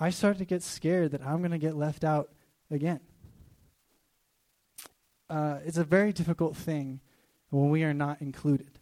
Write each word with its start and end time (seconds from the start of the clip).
I 0.00 0.10
start 0.10 0.38
to 0.38 0.44
get 0.44 0.62
scared 0.62 1.10
that 1.10 1.26
I'm 1.26 1.38
going 1.38 1.50
to 1.50 1.58
get 1.58 1.76
left 1.76 2.04
out 2.04 2.30
again. 2.70 3.00
Uh, 5.28 5.58
it's 5.64 5.76
a 5.76 5.84
very 5.84 6.12
difficult 6.12 6.56
thing 6.56 7.00
when 7.50 7.70
we 7.70 7.82
are 7.82 7.94
not 7.94 8.22
included. 8.22 8.78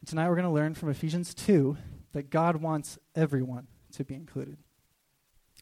And 0.00 0.08
tonight 0.08 0.28
we're 0.28 0.36
going 0.36 0.44
to 0.44 0.50
learn 0.50 0.74
from 0.74 0.90
Ephesians 0.90 1.32
2 1.34 1.76
that 2.12 2.28
God 2.28 2.56
wants 2.56 2.98
everyone 3.14 3.66
to 3.92 4.04
be 4.04 4.14
included. 4.14 4.58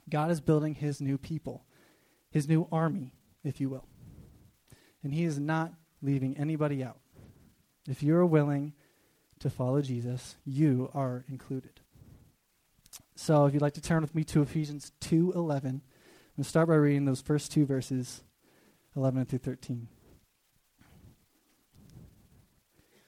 God 0.09 0.31
is 0.31 0.41
building 0.41 0.75
his 0.75 1.01
new 1.01 1.19
people, 1.19 1.65
his 2.31 2.49
new 2.49 2.67
army, 2.73 3.15
if 3.45 3.61
you 3.61 3.69
will. 3.69 3.87
And 5.05 5.15
he 5.15 5.25
is 5.25 5.39
not 5.39 5.73
leaving 6.03 6.37
anybody 6.37 6.83
out. 6.83 6.99
If 7.89 8.03
you 8.03 8.17
are 8.17 8.27
willing 8.27 8.73
to 9.39 9.51
follow 9.51 9.81
Jesus, 9.83 10.37
you 10.45 10.91
are 10.95 11.25
included. 11.29 11.82
So 13.15 13.47
if 13.47 13.53
you'd 13.53 13.63
like 13.63 13.75
to 13.75 13.81
turn 13.81 14.03
with 14.03 14.15
me 14.15 14.25
to 14.25 14.43
Ephesians 14.43 14.93
2:11, 15.01 15.35
I'm 15.35 15.61
going 15.63 15.81
to 16.39 16.45
start 16.45 16.69
by 16.69 16.75
reading 16.75 17.05
those 17.05 17.21
first 17.21 17.53
two 17.53 17.67
verses, 17.67 18.25
11 18.97 19.27
through 19.27 19.41
13. 19.41 19.89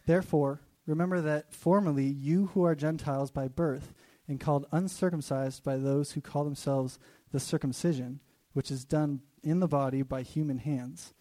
Therefore, 0.07 0.61
remember 0.87 1.23
that 1.23 1.53
formerly 1.55 2.07
you 2.07 2.47
who 2.49 2.65
are 2.65 2.75
Gentiles 2.75 3.31
by 3.31 3.49
birth 3.49 3.95
and 4.29 4.39
called 4.39 4.67
uncircumcised 4.73 5.65
by 5.65 5.79
those 5.79 6.13
who 6.13 6.21
call 6.21 6.45
themselves 6.45 6.99
the 7.33 7.41
circumcision, 7.41 8.21
which 8.53 8.71
is 8.71 8.85
done 8.85 9.23
in 9.43 9.61
the 9.61 9.69
body 9.69 10.03
by 10.03 10.23
human 10.23 10.59
hands. 10.59 11.15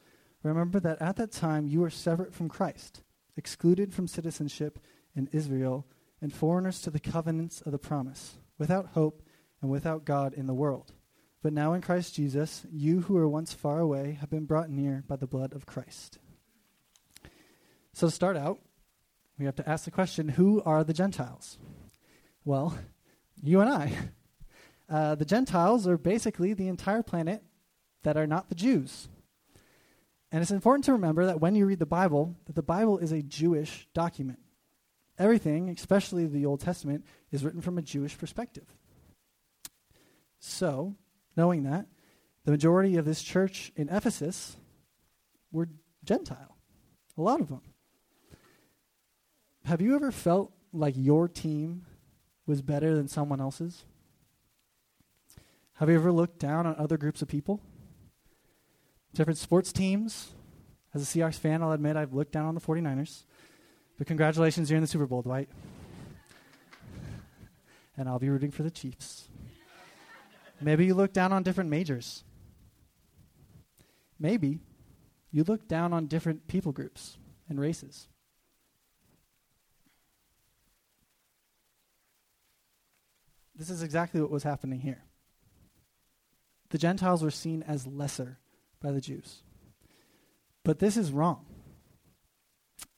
Remember 0.43 0.79
that 0.81 1.01
at 1.01 1.15
that 1.15 1.31
time 1.31 1.67
you 1.67 1.79
were 1.79 1.89
separate 1.89 2.33
from 2.33 2.49
Christ, 2.49 3.01
excluded 3.37 3.93
from 3.93 4.07
citizenship 4.07 4.79
in 5.15 5.29
Israel, 5.31 5.87
and 6.21 6.33
foreigners 6.33 6.81
to 6.81 6.89
the 6.89 6.99
covenants 6.99 7.61
of 7.61 7.71
the 7.71 7.79
promise, 7.79 8.37
without 8.57 8.87
hope 8.87 9.21
and 9.61 9.71
without 9.71 10.05
God 10.05 10.33
in 10.33 10.47
the 10.47 10.53
world. 10.53 10.93
But 11.41 11.53
now 11.53 11.73
in 11.73 11.81
Christ 11.81 12.15
Jesus, 12.15 12.65
you 12.71 13.01
who 13.01 13.15
were 13.15 13.27
once 13.27 13.53
far 13.53 13.79
away 13.79 14.17
have 14.21 14.29
been 14.29 14.45
brought 14.45 14.69
near 14.69 15.03
by 15.07 15.17
the 15.17 15.27
blood 15.27 15.53
of 15.53 15.65
Christ. 15.65 16.19
So 17.93 18.07
to 18.07 18.11
start 18.11 18.37
out, 18.37 18.59
we 19.37 19.45
have 19.45 19.55
to 19.57 19.69
ask 19.69 19.85
the 19.85 19.91
question 19.91 20.29
who 20.29 20.61
are 20.63 20.83
the 20.83 20.93
Gentiles? 20.93 21.57
Well, 22.45 22.77
you 23.41 23.61
and 23.61 23.69
I. 23.69 23.93
Uh, 24.89 25.15
the 25.15 25.25
Gentiles 25.25 25.87
are 25.87 25.97
basically 25.97 26.53
the 26.53 26.67
entire 26.67 27.01
planet 27.01 27.41
that 28.03 28.17
are 28.17 28.27
not 28.27 28.49
the 28.49 28.55
Jews. 28.55 29.07
And 30.31 30.41
it's 30.41 30.51
important 30.51 30.85
to 30.85 30.91
remember 30.91 31.25
that 31.25 31.39
when 31.39 31.55
you 31.55 31.65
read 31.65 31.79
the 31.79 31.85
Bible, 31.85 32.35
that 32.45 32.55
the 32.55 32.61
Bible 32.61 32.97
is 32.97 33.11
a 33.11 33.23
Jewish 33.23 33.87
document. 33.93 34.39
Everything, 35.19 35.69
especially 35.69 36.25
the 36.25 36.45
Old 36.45 36.59
Testament, 36.59 37.05
is 37.31 37.43
written 37.43 37.61
from 37.61 37.77
a 37.77 37.81
Jewish 37.81 38.17
perspective. 38.17 38.65
So, 40.39 40.95
knowing 41.37 41.63
that, 41.63 41.85
the 42.45 42.51
majority 42.51 42.97
of 42.97 43.05
this 43.05 43.21
church 43.21 43.71
in 43.75 43.89
Ephesus 43.89 44.57
were 45.51 45.69
Gentile. 46.03 46.57
A 47.17 47.21
lot 47.21 47.39
of 47.39 47.49
them. 47.49 47.61
Have 49.65 49.81
you 49.81 49.95
ever 49.95 50.11
felt 50.11 50.51
like 50.73 50.95
your 50.97 51.27
team 51.27 51.85
was 52.45 52.61
better 52.61 52.95
than 52.95 53.07
someone 53.07 53.39
else's? 53.39 53.85
Have 55.75 55.89
you 55.89 55.95
ever 55.95 56.11
looked 56.11 56.39
down 56.39 56.65
on 56.65 56.75
other 56.75 56.97
groups 56.97 57.21
of 57.21 57.27
people? 57.27 57.61
Different 59.13 59.37
sports 59.37 59.71
teams? 59.71 60.33
As 60.93 61.01
a 61.01 61.05
Seahawks 61.05 61.39
fan, 61.39 61.63
I'll 61.63 61.71
admit 61.71 61.95
I've 61.95 62.13
looked 62.13 62.31
down 62.31 62.45
on 62.45 62.55
the 62.55 62.61
49ers. 62.61 63.23
But 64.03 64.09
congratulations, 64.09 64.69
you're 64.69 64.75
in 64.75 64.81
the 64.81 64.87
Super 64.87 65.05
Bowl, 65.05 65.21
Dwight. 65.21 65.47
and 67.95 68.09
I'll 68.09 68.19
be 68.19 68.27
rooting 68.27 68.51
for 68.51 68.61
the 68.61 68.69
Chiefs. 68.69 69.29
Maybe 70.59 70.85
you 70.85 70.93
look 70.93 71.13
down 71.13 71.31
on 71.31 71.41
different 71.41 71.69
majors. 71.69 72.25
Maybe 74.19 74.59
you 75.31 75.45
look 75.45 75.69
down 75.69 75.93
on 75.93 76.07
different 76.07 76.49
people 76.49 76.73
groups 76.73 77.17
and 77.47 77.57
races. 77.57 78.09
This 83.55 83.69
is 83.69 83.83
exactly 83.83 84.19
what 84.19 84.31
was 84.31 84.43
happening 84.43 84.81
here. 84.81 85.05
The 86.71 86.77
Gentiles 86.77 87.23
were 87.23 87.31
seen 87.31 87.63
as 87.63 87.87
lesser 87.87 88.39
by 88.81 88.91
the 88.91 88.99
Jews. 88.99 89.43
But 90.65 90.79
this 90.79 90.97
is 90.97 91.13
wrong. 91.13 91.45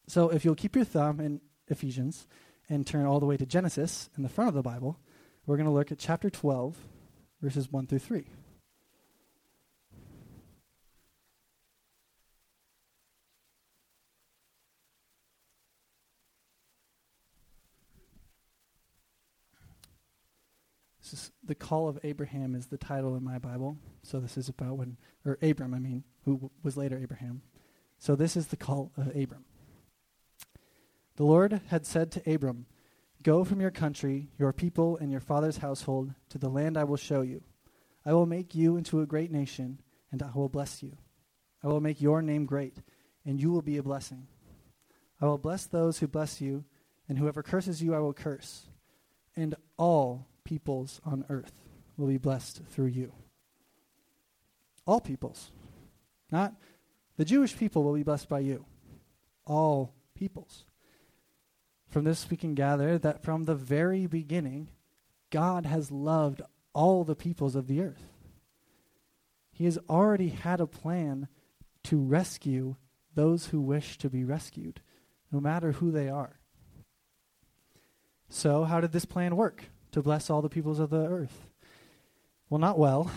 So 0.07 0.29
if 0.29 0.45
you'll 0.45 0.55
keep 0.55 0.75
your 0.75 0.85
thumb 0.85 1.19
in 1.19 1.41
Ephesians 1.67 2.27
and 2.69 2.85
turn 2.85 3.05
all 3.05 3.19
the 3.19 3.25
way 3.25 3.38
to 3.38 3.45
Genesis 3.45 4.09
in 4.17 4.23
the 4.23 4.29
front 4.29 4.49
of 4.49 4.53
the 4.53 4.61
Bible, 4.61 4.99
we're 5.45 5.57
going 5.57 5.66
to 5.66 5.71
look 5.71 5.91
at 5.91 5.99
chapter 5.99 6.29
12, 6.29 6.77
verses 7.41 7.71
1 7.71 7.88
through 7.88 7.99
3. 7.99 8.25
This 21.01 21.13
is 21.13 21.31
the 21.43 21.53
call 21.53 21.87
of 21.87 21.99
Abraham 22.03 22.55
is 22.55 22.66
the 22.66 22.79
title 22.79 23.16
in 23.16 23.23
my 23.23 23.37
Bible. 23.37 23.77
So 24.01 24.19
this 24.19 24.37
is 24.37 24.49
about 24.49 24.77
when, 24.77 24.97
or 25.23 25.37
Abram, 25.39 25.75
I 25.75 25.79
mean, 25.79 26.03
who 26.23 26.33
w- 26.33 26.49
was 26.63 26.77
later 26.77 26.97
Abraham. 26.97 27.43
So 27.99 28.16
this 28.16 28.35
is 28.35 28.47
the 28.47 28.57
call 28.57 28.91
of 28.97 29.16
Abram. 29.16 29.45
The 31.15 31.23
Lord 31.23 31.61
had 31.67 31.85
said 31.85 32.11
to 32.11 32.33
Abram, 32.33 32.65
Go 33.23 33.43
from 33.43 33.61
your 33.61 33.71
country, 33.71 34.29
your 34.37 34.53
people, 34.53 34.97
and 34.97 35.11
your 35.11 35.21
father's 35.21 35.57
household 35.57 36.13
to 36.29 36.37
the 36.37 36.49
land 36.49 36.77
I 36.77 36.83
will 36.83 36.97
show 36.97 37.21
you. 37.21 37.41
I 38.05 38.13
will 38.13 38.25
make 38.25 38.53
you 38.53 38.77
into 38.77 39.01
a 39.01 39.07
great 39.07 39.31
nation, 39.31 39.81
and 40.11 40.21
I 40.21 40.29
will 40.35 40.49
bless 40.49 40.83
you. 40.83 40.97
I 41.63 41.67
will 41.67 41.81
make 41.81 42.01
your 42.01 42.21
name 42.21 42.45
great, 42.45 42.77
and 43.25 43.41
you 43.41 43.51
will 43.51 43.63
be 43.63 43.77
a 43.77 43.83
blessing. 43.83 44.27
I 45.19 45.25
will 45.25 45.37
bless 45.37 45.65
those 45.65 45.99
who 45.99 46.07
bless 46.07 46.41
you, 46.41 46.65
and 47.09 47.17
whoever 47.17 47.41
curses 47.41 47.81
you 47.81 47.95
I 47.95 47.99
will 47.99 48.13
curse. 48.13 48.67
And 49.35 49.55
all 49.77 50.27
peoples 50.43 51.01
on 51.05 51.25
earth 51.29 51.53
will 51.97 52.07
be 52.07 52.17
blessed 52.17 52.61
through 52.69 52.87
you. 52.87 53.13
All 54.85 54.99
peoples. 54.99 55.51
Not 56.31 56.53
the 57.17 57.25
Jewish 57.25 57.57
people 57.57 57.83
will 57.83 57.93
be 57.93 58.03
blessed 58.03 58.29
by 58.29 58.39
you. 58.39 58.65
All 59.45 59.93
peoples. 60.13 60.65
From 61.95 62.03
this, 62.03 62.29
we 62.29 62.35
can 62.35 62.56
gather 62.56 62.97
that 62.97 63.23
from 63.23 63.45
the 63.45 63.56
very 63.56 64.06
beginning, 64.06 64.67
God 65.29 65.66
has 65.66 65.91
loved 65.91 66.41
all 66.73 67.06
the 67.06 67.16
peoples 67.16 67.56
of 67.56 67.67
the 67.67 67.79
earth. 67.79 68.11
He 69.53 69.63
has 69.63 69.79
already 69.89 70.28
had 70.28 70.59
a 70.59 70.67
plan 70.67 71.29
to 71.84 71.97
rescue 71.97 72.75
those 73.13 73.45
who 73.45 73.61
wish 73.61 73.97
to 74.00 74.09
be 74.09 74.25
rescued, 74.25 74.81
no 75.31 75.39
matter 75.39 75.72
who 75.72 75.89
they 75.89 76.09
are. 76.09 76.41
So, 78.28 78.66
how 78.66 78.81
did 78.81 78.91
this 78.91 79.05
plan 79.05 79.38
work? 79.38 79.69
to 79.94 80.01
bless 80.01 80.29
all 80.29 80.41
the 80.41 80.50
peoples 80.50 80.79
of 80.79 80.89
the 80.89 81.07
earth. 81.07 81.47
Well, 82.50 82.59
not 82.59 82.78
well, 82.78 83.09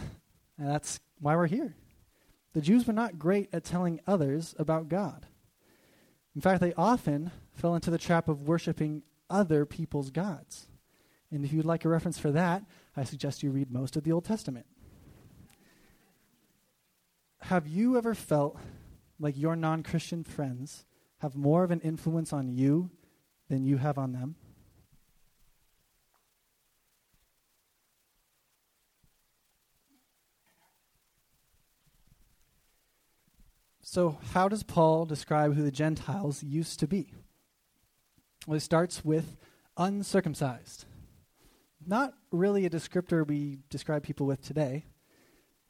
and 0.56 0.68
that's 0.68 1.00
why 1.18 1.34
we're 1.34 1.48
here. 1.48 1.74
The 2.52 2.60
Jews 2.60 2.86
were 2.86 2.92
not 2.92 3.18
great 3.18 3.48
at 3.52 3.64
telling 3.64 3.98
others 4.06 4.54
about 4.56 4.88
God. 4.88 5.26
In 6.34 6.40
fact, 6.40 6.60
they 6.60 6.74
often 6.74 7.30
fell 7.54 7.74
into 7.74 7.90
the 7.90 7.98
trap 7.98 8.28
of 8.28 8.42
worshiping 8.42 9.02
other 9.28 9.66
people's 9.66 10.10
gods. 10.10 10.68
And 11.30 11.44
if 11.44 11.52
you'd 11.52 11.64
like 11.64 11.84
a 11.84 11.88
reference 11.88 12.18
for 12.18 12.30
that, 12.32 12.62
I 12.96 13.04
suggest 13.04 13.42
you 13.42 13.50
read 13.50 13.70
most 13.70 13.96
of 13.96 14.04
the 14.04 14.12
Old 14.12 14.24
Testament. 14.24 14.66
Have 17.42 17.66
you 17.66 17.96
ever 17.96 18.14
felt 18.14 18.58
like 19.18 19.36
your 19.36 19.56
non 19.56 19.82
Christian 19.82 20.24
friends 20.24 20.84
have 21.18 21.36
more 21.36 21.64
of 21.64 21.70
an 21.70 21.80
influence 21.80 22.32
on 22.32 22.48
you 22.48 22.90
than 23.48 23.64
you 23.64 23.76
have 23.78 23.98
on 23.98 24.12
them? 24.12 24.36
So, 33.90 34.18
how 34.34 34.48
does 34.48 34.62
Paul 34.64 35.06
describe 35.06 35.54
who 35.54 35.62
the 35.62 35.70
Gentiles 35.70 36.42
used 36.42 36.78
to 36.80 36.86
be? 36.86 37.14
Well, 38.46 38.52
he 38.52 38.60
starts 38.60 39.02
with 39.02 39.38
uncircumcised. 39.78 40.84
Not 41.86 42.12
really 42.30 42.66
a 42.66 42.70
descriptor 42.70 43.26
we 43.26 43.60
describe 43.70 44.02
people 44.02 44.26
with 44.26 44.42
today, 44.42 44.84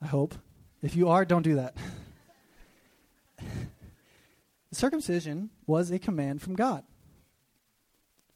I 0.02 0.08
hope. 0.08 0.34
If 0.82 0.96
you 0.96 1.08
are, 1.08 1.24
don't 1.24 1.44
do 1.44 1.54
that. 1.54 1.76
Circumcision 4.72 5.50
was 5.68 5.92
a 5.92 6.00
command 6.00 6.42
from 6.42 6.56
God. 6.56 6.82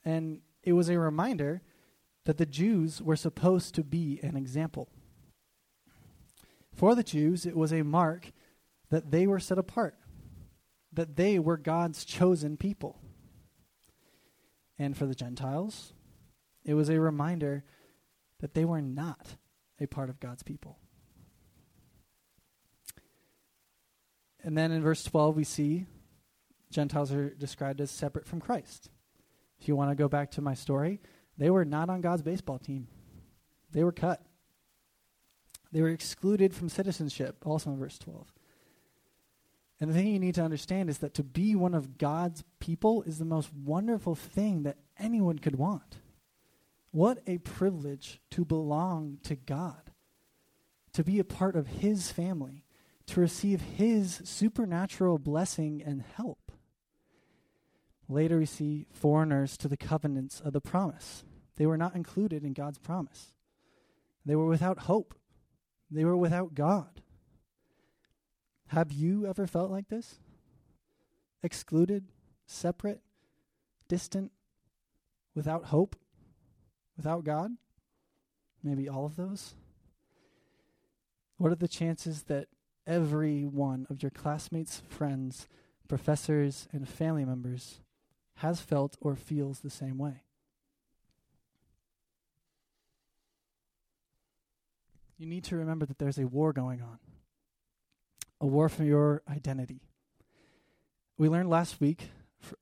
And 0.04 0.42
it 0.62 0.74
was 0.74 0.90
a 0.90 0.98
reminder 1.00 1.60
that 2.24 2.38
the 2.38 2.46
Jews 2.46 3.02
were 3.02 3.16
supposed 3.16 3.74
to 3.74 3.82
be 3.82 4.20
an 4.22 4.36
example. 4.36 4.88
For 6.72 6.94
the 6.94 7.02
Jews, 7.02 7.44
it 7.44 7.56
was 7.56 7.72
a 7.72 7.82
mark 7.82 8.30
that 8.92 9.10
they 9.10 9.26
were 9.26 9.40
set 9.40 9.58
apart, 9.58 9.96
that 10.92 11.16
they 11.16 11.38
were 11.38 11.56
God's 11.56 12.04
chosen 12.04 12.58
people. 12.58 13.00
And 14.78 14.94
for 14.94 15.06
the 15.06 15.14
Gentiles, 15.14 15.94
it 16.62 16.74
was 16.74 16.90
a 16.90 17.00
reminder 17.00 17.64
that 18.40 18.52
they 18.52 18.66
were 18.66 18.82
not 18.82 19.36
a 19.80 19.86
part 19.86 20.10
of 20.10 20.20
God's 20.20 20.42
people. 20.42 20.78
And 24.44 24.58
then 24.58 24.70
in 24.70 24.82
verse 24.82 25.02
12, 25.04 25.36
we 25.36 25.44
see 25.44 25.86
Gentiles 26.70 27.12
are 27.12 27.30
described 27.30 27.80
as 27.80 27.90
separate 27.90 28.26
from 28.26 28.42
Christ. 28.42 28.90
If 29.58 29.68
you 29.68 29.74
want 29.74 29.90
to 29.90 29.94
go 29.94 30.08
back 30.08 30.32
to 30.32 30.42
my 30.42 30.52
story, 30.52 31.00
they 31.38 31.48
were 31.48 31.64
not 31.64 31.88
on 31.88 32.02
God's 32.02 32.22
baseball 32.22 32.58
team, 32.58 32.88
they 33.72 33.84
were 33.84 33.92
cut. 33.92 34.20
They 35.72 35.80
were 35.80 35.88
excluded 35.88 36.52
from 36.52 36.68
citizenship, 36.68 37.36
also 37.46 37.70
in 37.70 37.78
verse 37.78 37.98
12. 37.98 38.30
And 39.82 39.90
the 39.90 39.94
thing 39.96 40.06
you 40.06 40.20
need 40.20 40.36
to 40.36 40.44
understand 40.44 40.88
is 40.88 40.98
that 40.98 41.12
to 41.14 41.24
be 41.24 41.56
one 41.56 41.74
of 41.74 41.98
God's 41.98 42.44
people 42.60 43.02
is 43.02 43.18
the 43.18 43.24
most 43.24 43.52
wonderful 43.52 44.14
thing 44.14 44.62
that 44.62 44.76
anyone 44.96 45.40
could 45.40 45.56
want. 45.56 45.96
What 46.92 47.18
a 47.26 47.38
privilege 47.38 48.20
to 48.30 48.44
belong 48.44 49.18
to 49.24 49.34
God, 49.34 49.90
to 50.92 51.02
be 51.02 51.18
a 51.18 51.24
part 51.24 51.56
of 51.56 51.66
His 51.66 52.12
family, 52.12 52.64
to 53.06 53.20
receive 53.20 53.60
His 53.60 54.20
supernatural 54.22 55.18
blessing 55.18 55.82
and 55.84 56.04
help. 56.14 56.52
Later, 58.08 58.38
we 58.38 58.46
see 58.46 58.86
foreigners 58.92 59.56
to 59.56 59.66
the 59.66 59.76
covenants 59.76 60.38
of 60.38 60.52
the 60.52 60.60
promise. 60.60 61.24
They 61.56 61.66
were 61.66 61.76
not 61.76 61.96
included 61.96 62.44
in 62.44 62.52
God's 62.52 62.78
promise. 62.78 63.32
They 64.24 64.36
were 64.36 64.46
without 64.46 64.78
hope. 64.78 65.16
They 65.90 66.04
were 66.04 66.16
without 66.16 66.54
God. 66.54 67.01
Have 68.72 68.90
you 68.90 69.26
ever 69.26 69.46
felt 69.46 69.70
like 69.70 69.88
this? 69.88 70.18
Excluded, 71.42 72.06
separate, 72.46 73.02
distant, 73.86 74.32
without 75.34 75.66
hope, 75.66 75.94
without 76.96 77.22
God? 77.22 77.50
Maybe 78.64 78.88
all 78.88 79.04
of 79.04 79.16
those? 79.16 79.54
What 81.36 81.52
are 81.52 81.56
the 81.56 81.68
chances 81.68 82.22
that 82.24 82.48
every 82.86 83.44
one 83.44 83.86
of 83.90 84.02
your 84.02 84.08
classmates, 84.10 84.80
friends, 84.88 85.48
professors, 85.86 86.66
and 86.72 86.88
family 86.88 87.26
members 87.26 87.82
has 88.36 88.62
felt 88.62 88.96
or 89.02 89.16
feels 89.16 89.60
the 89.60 89.68
same 89.68 89.98
way? 89.98 90.22
You 95.18 95.26
need 95.26 95.44
to 95.44 95.56
remember 95.56 95.84
that 95.84 95.98
there's 95.98 96.18
a 96.18 96.26
war 96.26 96.54
going 96.54 96.80
on 96.80 96.98
a 98.42 98.46
war 98.46 98.68
for 98.68 98.82
your 98.82 99.22
identity. 99.30 99.80
We 101.16 101.28
learned 101.28 101.48
last 101.48 101.80
week, 101.80 102.10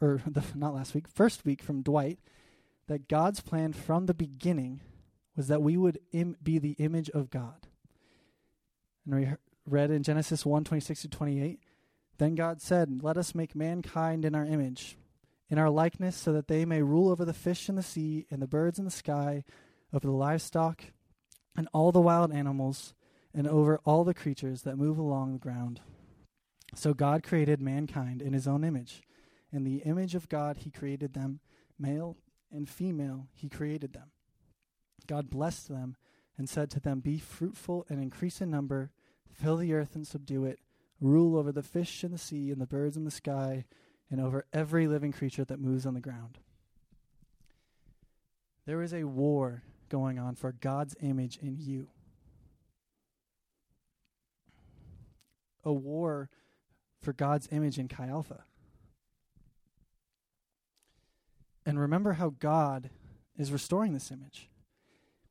or 0.00 0.20
the, 0.26 0.44
not 0.54 0.74
last 0.74 0.94
week, 0.94 1.08
first 1.08 1.44
week 1.44 1.62
from 1.62 1.82
Dwight, 1.82 2.20
that 2.86 3.08
God's 3.08 3.40
plan 3.40 3.72
from 3.72 4.06
the 4.06 4.14
beginning 4.14 4.80
was 5.36 5.48
that 5.48 5.62
we 5.62 5.76
would 5.76 5.98
Im- 6.12 6.36
be 6.42 6.58
the 6.58 6.72
image 6.72 7.08
of 7.10 7.30
God. 7.30 7.66
And 9.06 9.14
we 9.14 9.28
read 9.66 9.90
in 9.90 10.02
Genesis 10.02 10.44
1 10.44 10.64
26 10.64 11.02
to 11.02 11.08
28, 11.08 11.60
then 12.18 12.34
God 12.34 12.60
said, 12.60 13.02
Let 13.02 13.16
us 13.16 13.34
make 13.34 13.56
mankind 13.56 14.26
in 14.26 14.34
our 14.34 14.44
image, 14.44 14.98
in 15.48 15.58
our 15.58 15.70
likeness, 15.70 16.14
so 16.14 16.32
that 16.34 16.48
they 16.48 16.66
may 16.66 16.82
rule 16.82 17.10
over 17.10 17.24
the 17.24 17.32
fish 17.32 17.70
in 17.70 17.76
the 17.76 17.82
sea 17.82 18.26
and 18.30 18.42
the 18.42 18.46
birds 18.46 18.78
in 18.78 18.84
the 18.84 18.90
sky, 18.90 19.44
over 19.94 20.06
the 20.06 20.12
livestock 20.12 20.82
and 21.56 21.68
all 21.72 21.90
the 21.90 22.00
wild 22.00 22.32
animals 22.32 22.94
and 23.34 23.46
over 23.46 23.80
all 23.84 24.04
the 24.04 24.14
creatures 24.14 24.62
that 24.62 24.76
move 24.76 24.98
along 24.98 25.32
the 25.32 25.38
ground. 25.38 25.80
So 26.74 26.94
God 26.94 27.22
created 27.22 27.60
mankind 27.60 28.22
in 28.22 28.32
his 28.32 28.46
own 28.46 28.64
image. 28.64 29.02
In 29.52 29.64
the 29.64 29.78
image 29.78 30.14
of 30.14 30.28
God, 30.28 30.58
he 30.58 30.70
created 30.70 31.14
them, 31.14 31.40
male 31.78 32.16
and 32.52 32.68
female, 32.68 33.28
he 33.34 33.48
created 33.48 33.92
them. 33.92 34.10
God 35.06 35.30
blessed 35.30 35.68
them 35.68 35.96
and 36.36 36.48
said 36.48 36.70
to 36.70 36.80
them, 36.80 37.00
Be 37.00 37.18
fruitful 37.18 37.86
and 37.88 38.00
increase 38.00 38.40
in 38.40 38.50
number, 38.50 38.90
fill 39.32 39.56
the 39.56 39.72
earth 39.72 39.94
and 39.94 40.06
subdue 40.06 40.44
it, 40.44 40.60
rule 41.00 41.36
over 41.36 41.52
the 41.52 41.62
fish 41.62 42.04
in 42.04 42.12
the 42.12 42.18
sea 42.18 42.50
and 42.50 42.60
the 42.60 42.66
birds 42.66 42.96
in 42.96 43.04
the 43.04 43.10
sky, 43.10 43.64
and 44.10 44.20
over 44.20 44.44
every 44.52 44.86
living 44.86 45.12
creature 45.12 45.44
that 45.44 45.60
moves 45.60 45.86
on 45.86 45.94
the 45.94 46.00
ground. 46.00 46.38
There 48.66 48.82
is 48.82 48.92
a 48.92 49.04
war 49.04 49.62
going 49.88 50.18
on 50.18 50.34
for 50.36 50.52
God's 50.52 50.96
image 51.00 51.38
in 51.38 51.56
you. 51.58 51.88
A 55.64 55.72
war 55.72 56.28
for 57.00 57.12
God's 57.12 57.48
image 57.50 57.78
in 57.78 57.88
Chi 57.88 58.06
Alpha. 58.06 58.44
And 61.66 61.78
remember 61.78 62.14
how 62.14 62.34
God 62.38 62.90
is 63.36 63.52
restoring 63.52 63.92
this 63.92 64.10
image. 64.10 64.48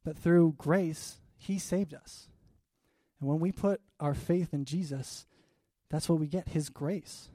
But 0.04 0.18
through 0.18 0.56
grace, 0.58 1.18
He 1.36 1.60
saved 1.60 1.94
us. 1.94 2.28
And 3.20 3.30
when 3.30 3.40
we 3.40 3.52
put 3.52 3.82
our 4.00 4.14
faith 4.14 4.54
in 4.54 4.66
Jesus, 4.66 5.26
that's 5.90 6.08
what 6.08 6.20
we 6.20 6.28
get 6.28 6.50
His 6.50 6.70
grace. 6.70 7.30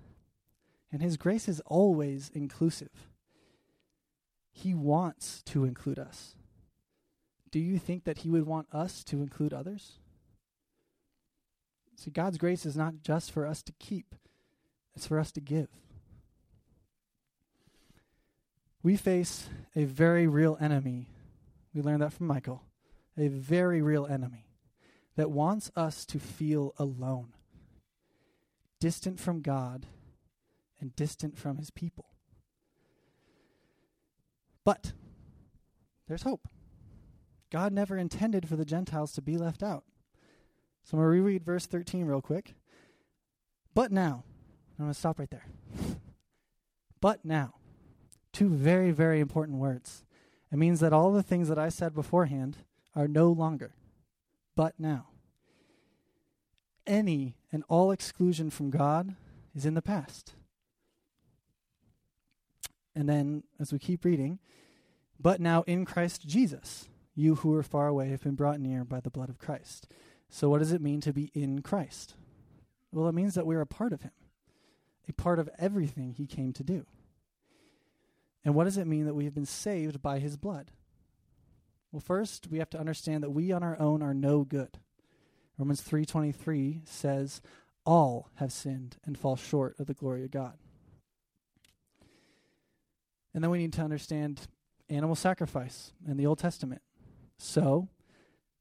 And 0.91 1.03
His 1.03 1.17
grace 1.17 1.49
is 1.49 1.61
always 1.67 2.31
inclusive. 2.35 3.09
He 4.51 4.75
wants 4.75 5.43
to 5.47 5.65
include 5.65 5.99
us. 5.99 6.37
Do 7.51 7.59
you 7.59 7.79
think 7.79 8.05
that 8.05 8.19
He 8.19 8.31
would 8.31 8.47
want 8.47 8.69
us 8.73 9.05
to 9.05 9.21
include 9.21 9.53
others? 9.53 9.99
See, 11.97 12.11
God's 12.11 12.39
grace 12.39 12.67
is 12.67 12.77
not 12.77 13.03
just 13.03 13.31
for 13.31 13.47
us 13.47 13.63
to 13.63 13.73
keep, 13.73 14.15
it's 14.95 15.07
for 15.07 15.19
us 15.19 15.33
to 15.33 15.41
give. 15.41 15.69
We 18.83 18.97
face 18.97 19.49
a 19.75 19.85
very 19.85 20.27
real 20.27 20.59
enemy. 20.61 21.09
We 21.75 21.81
learned 21.81 22.03
that 22.03 22.13
from 22.13 22.27
Michael. 22.27 22.63
A 23.17 23.29
very 23.29 23.81
real 23.81 24.07
enemy 24.07 24.47
that 25.17 25.31
wants 25.31 25.71
us 25.77 26.05
to 26.07 26.19
feel 26.19 26.75
alone, 26.79 27.33
distant 28.81 29.21
from 29.21 29.41
God, 29.41 29.87
and 30.81 30.95
distant 30.97 31.39
from 31.39 31.57
his 31.57 31.71
people. 31.71 32.07
But 34.65 34.93
there's 36.09 36.23
hope. 36.23 36.49
God 37.51 37.73
never 37.73 37.97
intended 37.97 38.49
for 38.49 38.57
the 38.57 38.65
Gentiles 38.65 39.13
to 39.13 39.23
be 39.23 39.39
left 39.39 39.63
out. 39.63 39.85
So 40.85 40.97
I'm 40.97 41.03
going 41.03 41.07
to 41.07 41.23
reread 41.23 41.45
verse 41.45 41.67
13 41.67 42.05
real 42.05 42.21
quick. 42.21 42.55
But 43.75 43.91
now, 43.91 44.23
I'm 44.79 44.85
going 44.85 44.93
to 44.93 44.99
stop 44.99 45.19
right 45.19 45.31
there. 45.31 45.47
but 47.01 47.25
now, 47.25 47.55
two 48.33 48.51
very, 48.51 48.91
very 48.91 49.21
important 49.21 49.59
words. 49.59 50.05
It 50.53 50.59
means 50.59 50.81
that 50.81 50.93
all 50.93 51.13
the 51.13 51.23
things 51.23 51.49
that 51.49 51.59
I 51.59 51.69
said 51.69 51.95
beforehand 51.95 52.59
are 52.95 53.09
no 53.09 53.31
longer. 53.33 53.75
But 54.55 54.75
now. 54.79 55.09
Any 56.87 57.35
and 57.51 57.65
all 57.69 57.91
exclusion 57.91 58.51
from 58.51 58.71
God 58.71 59.17
is 59.55 59.65
in 59.65 59.75
the 59.75 59.83
past. 59.83 60.35
And 62.95 63.09
then, 63.09 63.45
as 63.59 63.73
we 63.73 63.79
keep 63.79 64.05
reading, 64.05 64.39
but 65.19 65.41
now 65.41 65.63
in 65.63 65.85
Christ 65.85 66.29
Jesus, 66.29 66.89
you 67.15 67.37
who 67.37 67.51
were 67.51 67.63
far 67.63 67.89
away 67.89 68.11
have 68.11 68.23
been 68.23 68.35
brought 68.35 68.61
near 68.61 68.85
by 68.85 69.01
the 69.01 69.11
blood 69.11 69.29
of 69.29 69.39
Christ. 69.39 69.89
So, 70.35 70.49
what 70.49 70.59
does 70.59 70.73
it 70.73 70.83
mean 70.83 71.01
to 71.03 71.13
be 71.13 71.31
in 71.33 71.63
Christ? 71.63 72.15
Well, 72.91 73.09
it 73.09 73.15
means 73.15 73.35
that 73.35 73.47
we're 73.47 73.61
a 73.61 73.67
part 73.69 73.93
of 73.93 74.03
Him, 74.03 74.11
a 75.09 75.13
part 75.13 75.39
of 75.39 75.49
everything 75.61 76.13
He 76.13 76.27
came 76.27 76.53
to 76.55 76.65
do. 76.65 76.87
And 78.45 78.53
what 78.53 78.65
does 78.65 78.77
it 78.77 78.89
mean 78.89 79.05
that 79.05 79.15
we 79.15 79.27
have 79.27 79.35
been 79.35 79.47
saved 79.47 80.03
by 80.03 80.19
His 80.19 80.37
blood? 80.37 80.73
Well, 81.93 82.01
first, 82.01 82.49
we 82.51 82.59
have 82.59 82.69
to 82.71 82.81
understand 82.81 83.23
that 83.23 83.31
we 83.31 83.53
on 83.53 83.63
our 83.63 83.79
own 83.79 84.03
are 84.03 84.13
no 84.13 84.43
good. 84.43 84.81
Romans 85.57 85.83
3:23 85.83 86.83
says, 86.85 87.41
"All 87.87 88.29
have 88.35 88.51
sinned 88.51 88.97
and 89.05 89.17
fall 89.17 89.37
short 89.37 89.79
of 89.79 89.87
the 89.87 89.95
glory 89.95 90.25
of 90.25 90.33
God." 90.33 90.59
And 93.33 93.45
then 93.45 93.53
we 93.53 93.59
need 93.59 93.73
to 93.75 93.83
understand 93.83 94.49
animal 94.89 95.15
sacrifice 95.15 95.93
in 96.05 96.17
the 96.17 96.27
Old 96.27 96.41
Testament. 96.41 96.83
So, 97.39 97.89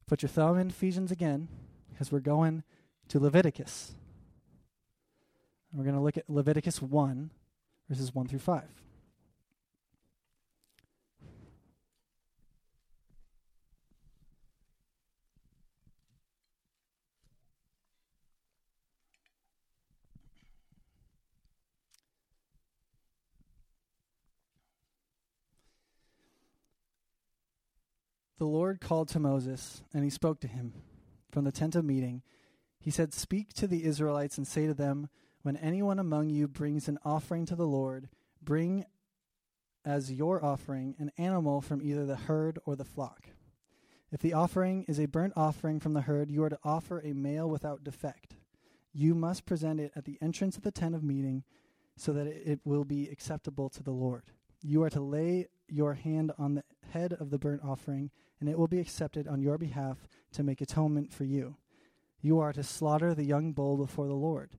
put 0.06 0.22
your 0.22 0.30
thumb 0.30 0.60
in 0.60 0.68
Ephesians 0.68 1.12
again 1.12 1.50
because 1.94 2.12
we're 2.12 2.20
going 2.20 2.64
to 3.10 3.20
Leviticus. 3.20 3.94
And 5.72 5.80
we're 5.80 5.86
going 5.86 5.96
to 5.96 6.02
look 6.02 6.18
at 6.18 6.30
Leviticus 6.30 6.82
1, 6.82 7.30
verses 7.88 8.14
1 8.14 8.28
through 8.28 8.40
5. 8.40 8.64
The 28.40 28.46
Lord 28.46 28.82
called 28.82 29.08
to 29.10 29.22
Moses, 29.22 29.84
and 29.94 30.04
he 30.04 30.10
spoke 30.10 30.42
to 30.42 30.48
him 30.50 30.74
from 31.34 31.44
the 31.44 31.52
tent 31.52 31.76
of 31.76 31.84
meeting, 31.84 32.22
he 32.80 32.92
said, 32.92 33.14
Speak 33.14 33.54
to 33.54 33.68
the 33.68 33.84
Israelites 33.84 34.38
and 34.38 34.48
say 34.48 34.68
to 34.68 34.74
them, 34.74 35.10
When 35.42 35.58
anyone 35.58 36.00
among 36.00 36.30
you 36.30 36.48
brings 36.48 36.88
an 36.88 37.00
offering 37.04 37.46
to 37.48 37.56
the 37.56 37.68
Lord, 37.68 38.08
bring 38.42 38.86
as 39.84 40.12
your 40.12 40.44
offering 40.44 40.96
an 41.00 41.12
animal 41.18 41.60
from 41.60 41.82
either 41.82 42.06
the 42.06 42.16
herd 42.16 42.60
or 42.66 42.76
the 42.76 42.86
flock. 42.86 43.30
If 44.12 44.22
the 44.22 44.34
offering 44.34 44.86
is 44.88 45.00
a 45.00 45.08
burnt 45.08 45.34
offering 45.36 45.80
from 45.80 45.94
the 45.94 46.02
herd, 46.02 46.30
you 46.30 46.44
are 46.44 46.50
to 46.50 46.60
offer 46.64 47.00
a 47.00 47.14
male 47.14 47.50
without 47.50 47.84
defect. 47.84 48.36
You 48.94 49.16
must 49.16 49.46
present 49.46 49.80
it 49.80 49.92
at 49.96 50.06
the 50.06 50.20
entrance 50.22 50.56
of 50.56 50.64
the 50.64 50.72
tent 50.72 50.94
of 50.94 51.04
meeting 51.04 51.44
so 51.98 52.14
that 52.14 52.28
it 52.28 52.60
will 52.64 52.86
be 52.86 53.10
acceptable 53.10 53.70
to 53.70 53.82
the 53.82 53.92
Lord. 53.92 54.24
You 54.62 54.84
are 54.84 54.90
to 54.92 55.02
lay 55.02 55.48
your 55.74 55.96
hand 55.96 56.32
on 56.38 56.56
the 56.56 56.64
head 56.92 57.14
of 57.14 57.30
the 57.30 57.40
burnt 57.40 57.62
offering, 57.64 58.12
and 58.40 58.48
it 58.48 58.58
will 58.58 58.68
be 58.68 58.80
accepted 58.80 59.28
on 59.28 59.42
your 59.42 59.58
behalf 59.58 60.08
to 60.34 60.44
make 60.44 60.62
atonement 60.62 61.12
for 61.12 61.24
you. 61.24 61.56
You 62.22 62.40
are 62.40 62.54
to 62.54 62.64
slaughter 62.64 63.14
the 63.14 63.26
young 63.26 63.52
bull 63.52 63.78
before 63.78 64.08
the 64.08 64.14
Lord. 64.14 64.52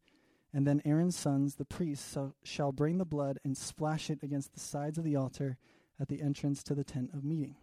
And 0.52 0.66
then 0.66 0.82
Aaron's 0.84 1.16
sons, 1.16 1.56
the 1.56 1.64
priests, 1.64 2.16
shall 2.42 2.72
bring 2.72 2.98
the 2.98 3.04
blood 3.04 3.38
and 3.44 3.56
splash 3.56 4.10
it 4.10 4.22
against 4.22 4.52
the 4.52 4.60
sides 4.60 4.98
of 4.98 5.04
the 5.04 5.16
altar 5.16 5.56
at 5.98 6.08
the 6.08 6.20
entrance 6.20 6.62
to 6.64 6.74
the 6.74 6.84
tent 6.84 7.10
of 7.14 7.24
meeting. 7.24 7.56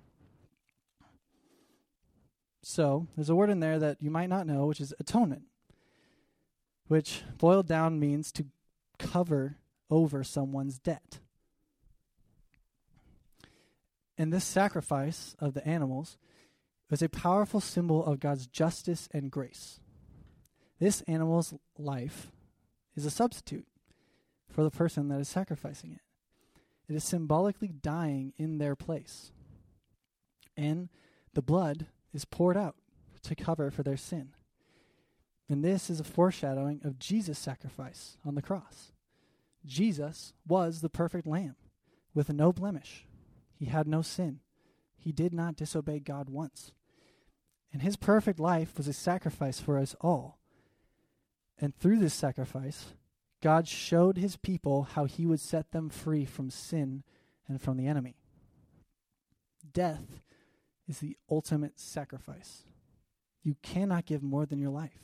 So, 2.64 3.08
there's 3.16 3.30
a 3.30 3.36
word 3.36 3.50
in 3.50 3.60
there 3.60 3.80
that 3.80 4.02
you 4.02 4.12
might 4.12 4.30
not 4.30 4.46
know, 4.46 4.68
which 4.68 4.82
is 4.82 4.94
atonement, 5.00 5.44
which 6.88 7.24
boiled 7.38 7.68
down 7.68 8.00
means 8.00 8.32
to 8.34 8.46
cover 9.00 9.58
over 9.90 10.24
someone's 10.24 10.78
debt. 10.78 11.20
And 14.22 14.32
this 14.32 14.46
sacrifice 14.46 15.36
of 15.40 15.56
the 15.56 15.68
animals 15.68 16.20
was 16.92 17.02
a 17.02 17.10
powerful 17.10 17.60
symbol 17.60 18.06
of 18.06 18.20
God's 18.20 18.46
justice 18.46 19.10
and 19.12 19.32
grace. 19.32 19.80
This 20.78 21.02
animal's 21.08 21.56
life 21.76 22.32
is 22.96 23.04
a 23.04 23.10
substitute 23.10 23.66
for 24.48 24.64
the 24.64 24.70
person 24.70 25.08
that 25.08 25.20
is 25.20 25.28
sacrificing 25.28 25.94
it. 25.94 26.02
It 26.88 26.96
is 26.96 27.04
symbolically 27.04 27.70
dying 27.70 28.34
in 28.38 28.60
their 28.60 28.76
place. 28.76 29.32
And 30.56 30.90
the 31.34 31.42
blood 31.42 31.88
is 32.14 32.24
poured 32.24 32.58
out 32.58 32.76
to 33.24 33.34
cover 33.34 33.72
for 33.72 33.82
their 33.82 33.98
sin. 33.98 34.36
And 35.50 35.66
this 35.66 35.90
is 35.90 36.00
a 36.00 36.04
foreshadowing 36.04 36.82
of 36.84 37.00
Jesus' 37.00 37.40
sacrifice 37.40 38.18
on 38.24 38.36
the 38.36 38.44
cross. 38.44 38.92
Jesus 39.66 40.34
was 40.48 40.82
the 40.82 40.90
perfect 40.90 41.26
lamb 41.26 41.56
with 42.14 42.32
no 42.32 42.54
blemish. 42.54 43.08
He 43.62 43.68
had 43.68 43.88
no 43.88 44.02
sin. 44.02 44.40
He 44.98 45.12
did 45.12 45.36
not 45.36 45.56
disobey 45.56 46.00
God 46.00 46.30
once. 46.30 46.72
And 47.72 47.84
his 47.84 47.96
perfect 47.96 48.40
life 48.40 48.76
was 48.76 48.88
a 48.88 48.94
sacrifice 48.94 49.60
for 49.60 49.78
us 49.78 49.96
all. 50.02 50.40
And 51.60 51.76
through 51.76 52.00
this 52.00 52.16
sacrifice, 52.16 52.96
God 53.40 53.68
showed 53.68 54.18
his 54.18 54.36
people 54.36 54.88
how 54.94 55.06
he 55.06 55.28
would 55.28 55.40
set 55.40 55.70
them 55.70 55.92
free 55.92 56.26
from 56.26 56.50
sin 56.50 57.04
and 57.48 57.62
from 57.62 57.78
the 57.78 57.86
enemy. 57.86 58.16
Death 59.72 60.22
is 60.88 60.98
the 60.98 61.16
ultimate 61.30 61.80
sacrifice. 61.80 62.64
You 63.44 63.58
cannot 63.62 64.08
give 64.08 64.24
more 64.24 64.48
than 64.48 64.58
your 64.58 64.72
life. 64.72 65.04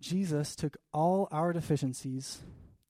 Jesus 0.00 0.56
took 0.56 0.78
all 0.94 1.28
our 1.30 1.52
deficiencies, 1.52 2.38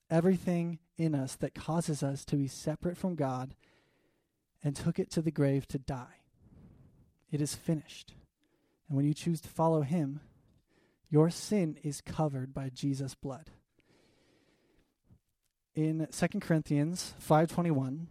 everything 0.09 0.79
in 0.97 1.15
us 1.15 1.35
that 1.37 1.55
causes 1.55 2.03
us 2.03 2.25
to 2.27 2.37
be 2.37 2.49
separate 2.49 2.97
from 2.97 3.15
God, 3.15 3.55
and 4.63 4.75
took 4.75 4.99
it 4.99 5.11
to 5.11 5.23
the 5.23 5.31
grave 5.31 5.67
to 5.69 5.79
die. 5.79 6.21
It 7.31 7.41
is 7.41 7.55
finished. 7.55 8.15
And 8.89 8.97
when 8.97 9.05
you 9.05 9.15
choose 9.15 9.41
to 9.43 9.49
follow 9.49 9.83
him, 9.83 10.21
your 11.09 11.31
sin 11.31 11.77
is 11.83 12.01
covered 12.01 12.55
by 12.55 12.71
Jesus' 12.71 13.15
blood. 13.15 13.51
In 15.75 16.07
2 16.11 16.41
Corinthians 16.41 17.15
5:21, 17.19 18.09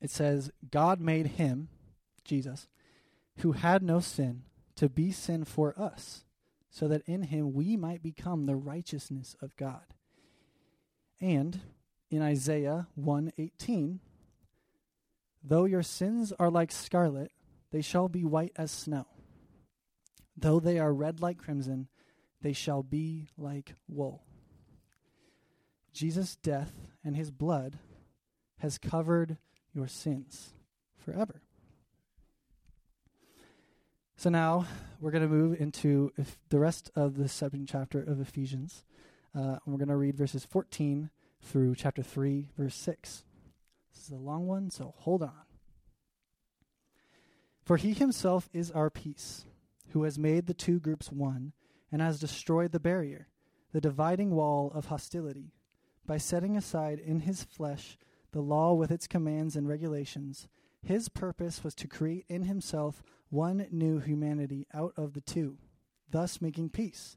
it 0.00 0.10
says, 0.10 0.50
"God 0.70 1.00
made 1.00 1.26
him, 1.26 1.68
Jesus, 2.22 2.68
who 3.38 3.52
had 3.52 3.82
no 3.82 4.00
sin, 4.00 4.44
to 4.74 4.88
be 4.88 5.10
sin 5.10 5.44
for 5.44 5.78
us, 5.80 6.24
so 6.68 6.86
that 6.86 7.02
in 7.08 7.22
him 7.22 7.54
we 7.54 7.76
might 7.76 8.02
become 8.02 8.44
the 8.44 8.56
righteousness 8.56 9.34
of 9.40 9.56
God." 9.56 9.94
And 11.18 11.60
in 12.10 12.22
Isaiah 12.22 12.88
1:18, 12.94 14.00
"Though 15.42 15.64
your 15.64 15.82
sins 15.82 16.32
are 16.32 16.50
like 16.50 16.72
scarlet, 16.72 17.32
they 17.70 17.82
shall 17.82 18.08
be 18.08 18.24
white 18.24 18.52
as 18.56 18.70
snow. 18.70 19.06
Though 20.36 20.60
they 20.60 20.78
are 20.78 20.92
red 20.92 21.20
like 21.20 21.38
crimson, 21.38 21.88
they 22.40 22.52
shall 22.52 22.82
be 22.82 23.28
like 23.36 23.74
wool. 23.88 24.22
Jesus' 25.92 26.36
death 26.36 26.72
and 27.02 27.16
his 27.16 27.30
blood 27.30 27.78
has 28.58 28.78
covered 28.78 29.38
your 29.74 29.88
sins 29.88 30.54
forever. 30.96 31.42
So 34.16 34.30
now 34.30 34.66
we're 35.00 35.10
going 35.10 35.22
to 35.22 35.28
move 35.28 35.60
into 35.60 36.12
the 36.48 36.58
rest 36.58 36.90
of 36.94 37.16
the 37.16 37.28
second 37.28 37.66
chapter 37.66 38.02
of 38.02 38.20
Ephesians. 38.20 38.84
Uh, 39.34 39.58
we're 39.66 39.76
going 39.76 39.88
to 39.88 39.96
read 39.96 40.16
verses 40.16 40.44
14 40.44 41.10
through 41.40 41.74
chapter 41.74 42.02
3, 42.02 42.48
verse 42.56 42.74
6. 42.74 43.24
This 43.94 44.04
is 44.04 44.10
a 44.10 44.16
long 44.16 44.46
one, 44.46 44.70
so 44.70 44.94
hold 44.98 45.22
on. 45.22 45.32
For 47.62 47.76
he 47.76 47.92
himself 47.92 48.48
is 48.52 48.70
our 48.70 48.90
peace, 48.90 49.44
who 49.90 50.04
has 50.04 50.18
made 50.18 50.46
the 50.46 50.54
two 50.54 50.78
groups 50.78 51.10
one 51.10 51.52
and 51.90 52.00
has 52.00 52.20
destroyed 52.20 52.72
the 52.72 52.80
barrier, 52.80 53.28
the 53.72 53.80
dividing 53.80 54.30
wall 54.30 54.70
of 54.74 54.86
hostility, 54.86 55.52
by 56.06 56.18
setting 56.18 56.56
aside 56.56 56.98
in 56.98 57.20
his 57.20 57.42
flesh 57.42 57.98
the 58.32 58.40
law 58.40 58.74
with 58.74 58.90
its 58.90 59.06
commands 59.06 59.56
and 59.56 59.68
regulations. 59.68 60.48
His 60.82 61.08
purpose 61.08 61.64
was 61.64 61.74
to 61.76 61.88
create 61.88 62.24
in 62.28 62.44
himself 62.44 63.02
one 63.30 63.66
new 63.70 63.98
humanity 63.98 64.66
out 64.72 64.92
of 64.96 65.14
the 65.14 65.20
two, 65.20 65.58
thus 66.10 66.40
making 66.40 66.70
peace, 66.70 67.16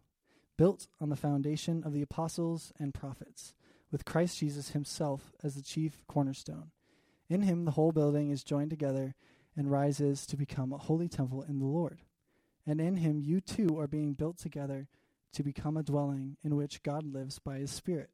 built 0.61 0.85
on 0.99 1.09
the 1.09 1.15
foundation 1.15 1.81
of 1.83 1.91
the 1.91 2.03
apostles 2.03 2.71
and 2.77 2.93
prophets, 2.93 3.55
with 3.91 4.05
Christ 4.05 4.37
Jesus 4.37 4.69
himself 4.69 5.31
as 5.41 5.55
the 5.55 5.63
chief 5.63 6.03
cornerstone. 6.07 6.69
In 7.31 7.41
him 7.41 7.65
the 7.65 7.71
whole 7.71 7.91
building 7.91 8.29
is 8.29 8.43
joined 8.43 8.69
together 8.69 9.15
and 9.57 9.71
rises 9.71 10.23
to 10.27 10.37
become 10.37 10.71
a 10.71 10.77
holy 10.77 11.09
temple 11.09 11.41
in 11.41 11.57
the 11.57 11.65
Lord. 11.65 12.01
And 12.63 12.79
in 12.79 12.97
him 12.97 13.19
you 13.19 13.41
too 13.41 13.79
are 13.79 13.87
being 13.87 14.13
built 14.13 14.37
together 14.37 14.87
to 15.33 15.41
become 15.41 15.77
a 15.77 15.81
dwelling 15.81 16.37
in 16.43 16.55
which 16.55 16.83
God 16.83 17.11
lives 17.11 17.39
by 17.39 17.57
his 17.57 17.71
Spirit. 17.71 18.11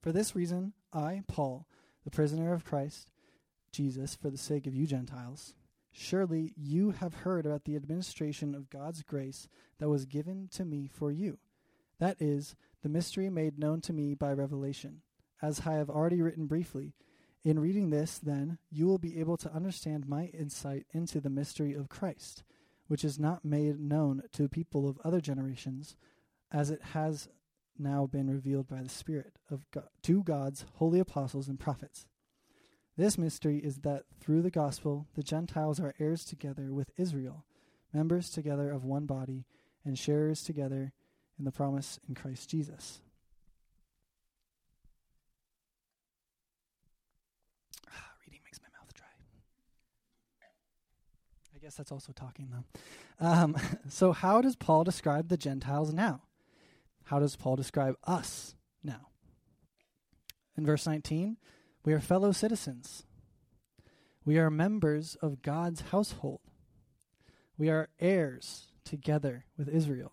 For 0.00 0.10
this 0.10 0.34
reason, 0.34 0.72
I, 0.92 1.22
Paul, 1.28 1.68
the 2.02 2.10
prisoner 2.10 2.52
of 2.52 2.64
Christ 2.64 3.06
Jesus, 3.70 4.16
for 4.16 4.28
the 4.28 4.36
sake 4.36 4.66
of 4.66 4.74
you 4.74 4.88
Gentiles, 4.88 5.54
surely 5.92 6.52
you 6.56 6.90
have 6.90 7.14
heard 7.14 7.46
about 7.46 7.64
the 7.64 7.76
administration 7.76 8.54
of 8.54 8.70
God's 8.70 9.02
grace 9.02 9.48
that 9.78 9.88
was 9.88 10.06
given 10.06 10.48
to 10.52 10.64
me 10.64 10.88
for 10.92 11.12
you. 11.12 11.38
That 11.98 12.16
is, 12.20 12.56
the 12.82 12.88
mystery 12.88 13.30
made 13.30 13.58
known 13.58 13.80
to 13.82 13.92
me 13.92 14.14
by 14.14 14.32
revelation, 14.32 15.02
as 15.40 15.66
I 15.66 15.74
have 15.74 15.90
already 15.90 16.20
written 16.20 16.46
briefly. 16.46 16.94
In 17.44 17.60
reading 17.60 17.90
this, 17.90 18.18
then, 18.18 18.58
you 18.70 18.86
will 18.86 18.98
be 18.98 19.20
able 19.20 19.36
to 19.36 19.52
understand 19.52 20.08
my 20.08 20.26
insight 20.26 20.86
into 20.92 21.20
the 21.20 21.30
mystery 21.30 21.74
of 21.74 21.88
Christ 21.88 22.42
which 22.92 23.06
is 23.06 23.18
not 23.18 23.42
made 23.42 23.80
known 23.80 24.22
to 24.32 24.50
people 24.50 24.86
of 24.86 25.00
other 25.02 25.18
generations, 25.18 25.96
as 26.50 26.70
it 26.70 26.82
has 26.92 27.26
now 27.78 28.06
been 28.06 28.28
revealed 28.28 28.68
by 28.68 28.82
the 28.82 28.88
Spirit 28.90 29.32
of 29.50 29.64
God, 29.70 29.88
to 30.02 30.22
God's 30.22 30.66
holy 30.74 31.00
apostles 31.00 31.48
and 31.48 31.58
prophets. 31.58 32.06
This 32.96 33.16
mystery 33.16 33.58
is 33.58 33.78
that 33.78 34.04
through 34.20 34.42
the 34.42 34.50
gospel 34.50 35.06
the 35.14 35.22
Gentiles 35.22 35.80
are 35.80 35.94
heirs 35.98 36.24
together 36.24 36.72
with 36.72 36.90
Israel, 36.98 37.44
members 37.92 38.28
together 38.28 38.70
of 38.70 38.84
one 38.84 39.06
body, 39.06 39.46
and 39.84 39.98
sharers 39.98 40.42
together 40.42 40.92
in 41.38 41.44
the 41.44 41.52
promise 41.52 41.98
in 42.06 42.14
Christ 42.14 42.50
Jesus. 42.50 43.00
Ah, 47.88 48.12
reading 48.26 48.40
makes 48.44 48.60
my 48.60 48.68
mouth 48.78 48.92
dry. 48.92 49.06
I 51.56 51.58
guess 51.58 51.74
that's 51.74 51.92
also 51.92 52.12
talking, 52.12 52.50
though. 52.50 53.26
Um, 53.26 53.56
so, 53.88 54.12
how 54.12 54.42
does 54.42 54.54
Paul 54.54 54.84
describe 54.84 55.28
the 55.28 55.38
Gentiles 55.38 55.94
now? 55.94 56.22
How 57.04 57.18
does 57.18 57.36
Paul 57.36 57.56
describe 57.56 57.96
us 58.04 58.54
now? 58.84 59.08
In 60.56 60.66
verse 60.66 60.86
19, 60.86 61.38
we 61.84 61.92
are 61.92 62.00
fellow 62.00 62.32
citizens, 62.32 63.04
we 64.24 64.38
are 64.38 64.50
members 64.50 65.16
of 65.20 65.42
God's 65.42 65.80
household. 65.90 66.40
We 67.58 67.68
are 67.68 67.88
heirs 68.00 68.68
together 68.84 69.44
with 69.56 69.68
Israel. 69.68 70.12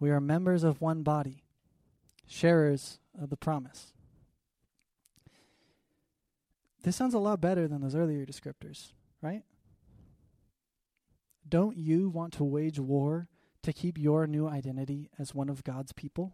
We 0.00 0.10
are 0.10 0.20
members 0.20 0.64
of 0.64 0.80
one 0.80 1.02
body, 1.02 1.44
sharers 2.26 2.98
of 3.20 3.30
the 3.30 3.36
promise. 3.36 3.92
This 6.82 6.96
sounds 6.96 7.14
a 7.14 7.18
lot 7.18 7.40
better 7.40 7.68
than 7.68 7.80
those 7.80 7.94
earlier 7.94 8.26
descriptors, 8.26 8.92
right? 9.20 9.42
Don't 11.48 11.76
you 11.76 12.08
want 12.08 12.32
to 12.34 12.44
wage 12.44 12.80
war 12.80 13.28
to 13.62 13.72
keep 13.72 13.98
your 13.98 14.26
new 14.26 14.48
identity 14.48 15.08
as 15.18 15.34
one 15.34 15.48
of 15.48 15.62
God's 15.62 15.92
people? 15.92 16.32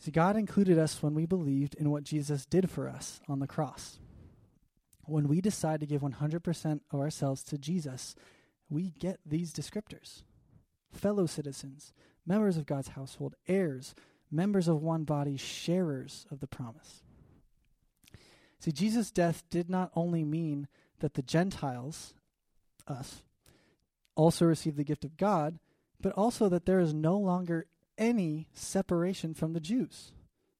See, 0.00 0.10
God 0.10 0.34
included 0.34 0.78
us 0.78 1.02
when 1.02 1.14
we 1.14 1.26
believed 1.26 1.74
in 1.74 1.90
what 1.90 2.04
Jesus 2.04 2.46
did 2.46 2.70
for 2.70 2.88
us 2.88 3.20
on 3.28 3.38
the 3.38 3.46
cross. 3.46 3.98
When 5.04 5.28
we 5.28 5.42
decide 5.42 5.80
to 5.80 5.86
give 5.86 6.00
100% 6.00 6.80
of 6.90 7.00
ourselves 7.00 7.42
to 7.44 7.58
Jesus, 7.58 8.14
we 8.70 8.94
get 8.98 9.20
these 9.26 9.52
descriptors 9.52 10.22
fellow 10.92 11.26
citizens, 11.26 11.92
members 12.26 12.56
of 12.56 12.66
God's 12.66 12.88
household, 12.88 13.36
heirs, 13.46 13.94
members 14.30 14.66
of 14.66 14.82
one 14.82 15.04
body, 15.04 15.36
sharers 15.36 16.26
of 16.30 16.40
the 16.40 16.48
promise. 16.48 17.02
See, 18.58 18.72
Jesus' 18.72 19.10
death 19.10 19.44
did 19.50 19.70
not 19.70 19.92
only 19.94 20.24
mean 20.24 20.66
that 20.98 21.14
the 21.14 21.22
Gentiles, 21.22 22.14
us, 22.88 23.22
also 24.16 24.46
receive 24.46 24.76
the 24.76 24.84
gift 24.84 25.04
of 25.04 25.16
God, 25.16 25.58
but 26.00 26.12
also 26.12 26.48
that 26.48 26.66
there 26.66 26.80
is 26.80 26.92
no 26.92 27.16
longer 27.16 27.66
any 28.00 28.48
separation 28.52 29.34
from 29.34 29.52
the 29.52 29.60
Jews. 29.60 30.12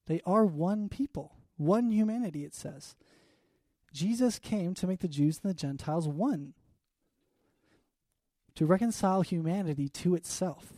They 0.05 0.21
are 0.25 0.45
one 0.45 0.87
people, 0.87 1.35
one 1.57 1.91
humanity, 1.91 2.45
it 2.45 2.53
says. 2.53 2.95
Jesus 3.91 4.39
came 4.39 4.73
to 4.75 4.87
make 4.87 4.99
the 4.99 5.07
Jews 5.09 5.41
and 5.43 5.49
the 5.49 5.55
Gentiles 5.55 6.07
one, 6.07 6.53
to 8.55 8.65
reconcile 8.65 9.21
humanity 9.21 9.89
to 9.89 10.15
itself. 10.15 10.73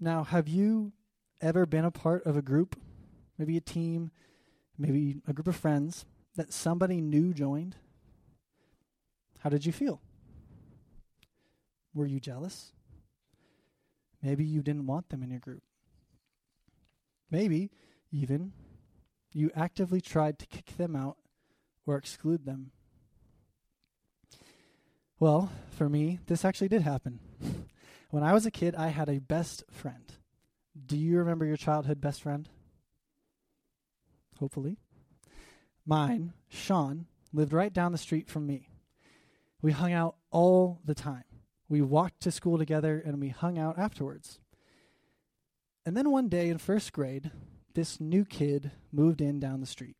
Now, 0.00 0.24
have 0.24 0.48
you 0.48 0.92
ever 1.40 1.66
been 1.66 1.84
a 1.84 1.90
part 1.90 2.24
of 2.26 2.36
a 2.36 2.42
group, 2.42 2.76
maybe 3.38 3.56
a 3.56 3.60
team, 3.60 4.10
maybe 4.76 5.20
a 5.26 5.32
group 5.32 5.46
of 5.46 5.56
friends, 5.56 6.04
that 6.36 6.52
somebody 6.52 7.00
new 7.00 7.32
joined? 7.32 7.76
How 9.40 9.50
did 9.50 9.66
you 9.66 9.72
feel? 9.72 10.00
Were 11.94 12.06
you 12.06 12.18
jealous? 12.18 12.73
Maybe 14.24 14.42
you 14.42 14.62
didn't 14.62 14.86
want 14.86 15.10
them 15.10 15.22
in 15.22 15.30
your 15.30 15.38
group. 15.38 15.62
Maybe, 17.30 17.70
even, 18.10 18.52
you 19.34 19.50
actively 19.54 20.00
tried 20.00 20.38
to 20.38 20.46
kick 20.46 20.78
them 20.78 20.96
out 20.96 21.18
or 21.86 21.96
exclude 21.96 22.46
them. 22.46 22.70
Well, 25.20 25.52
for 25.76 25.90
me, 25.90 26.20
this 26.26 26.42
actually 26.42 26.68
did 26.68 26.80
happen. 26.80 27.20
when 28.10 28.22
I 28.22 28.32
was 28.32 28.46
a 28.46 28.50
kid, 28.50 28.74
I 28.74 28.88
had 28.88 29.10
a 29.10 29.18
best 29.18 29.62
friend. 29.70 30.14
Do 30.86 30.96
you 30.96 31.18
remember 31.18 31.44
your 31.44 31.58
childhood 31.58 32.00
best 32.00 32.22
friend? 32.22 32.48
Hopefully. 34.40 34.78
Mine, 35.84 36.32
Sean, 36.48 37.06
lived 37.32 37.52
right 37.52 37.72
down 37.72 37.92
the 37.92 37.98
street 37.98 38.30
from 38.30 38.46
me. 38.46 38.68
We 39.60 39.72
hung 39.72 39.92
out 39.92 40.16
all 40.30 40.80
the 40.82 40.94
time. 40.94 41.24
We 41.68 41.80
walked 41.80 42.20
to 42.20 42.30
school 42.30 42.58
together 42.58 43.02
and 43.04 43.20
we 43.20 43.28
hung 43.30 43.58
out 43.58 43.78
afterwards. 43.78 44.38
And 45.86 45.96
then 45.96 46.10
one 46.10 46.28
day 46.28 46.48
in 46.48 46.58
first 46.58 46.92
grade, 46.92 47.30
this 47.74 48.00
new 48.00 48.24
kid 48.24 48.70
moved 48.92 49.20
in 49.20 49.40
down 49.40 49.60
the 49.60 49.66
street. 49.66 49.96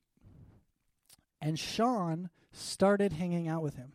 And 1.40 1.59
Sean 1.59 2.30
started 2.52 3.14
hanging 3.14 3.49
out 3.49 3.62
with 3.62 3.76
him. 3.76 3.92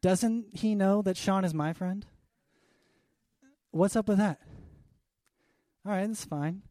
Doesn't 0.00 0.56
he 0.56 0.74
know 0.74 1.02
that 1.02 1.16
Sean 1.16 1.44
is 1.44 1.54
my 1.54 1.72
friend? 1.72 2.06
What's 3.70 3.96
up 3.96 4.08
with 4.08 4.18
that? 4.18 4.40
All 5.86 5.92
right, 5.92 6.06
that's 6.06 6.24
fine. 6.24 6.62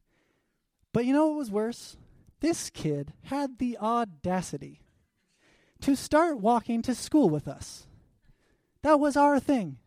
But 0.93 1.05
you 1.05 1.13
know 1.13 1.27
what 1.27 1.37
was 1.37 1.51
worse? 1.51 1.97
This 2.41 2.69
kid 2.69 3.13
had 3.23 3.57
the 3.57 3.77
audacity 3.77 4.81
to 5.81 5.95
start 5.95 6.39
walking 6.39 6.81
to 6.83 6.95
school 6.95 7.29
with 7.29 7.47
us. 7.47 7.87
That 8.81 8.99
was 8.99 9.17
our 9.17 9.39
thing. 9.39 9.77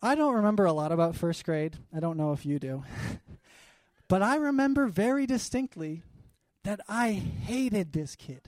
I 0.00 0.14
don't 0.14 0.34
remember 0.34 0.64
a 0.64 0.72
lot 0.72 0.92
about 0.92 1.16
first 1.16 1.44
grade. 1.44 1.76
I 1.94 1.98
don't 1.98 2.16
know 2.16 2.32
if 2.32 2.46
you 2.46 2.58
do. 2.58 2.84
but 4.08 4.22
I 4.22 4.36
remember 4.36 4.86
very 4.86 5.26
distinctly 5.26 6.02
that 6.62 6.80
I 6.88 7.12
hated 7.12 7.92
this 7.92 8.14
kid. 8.14 8.42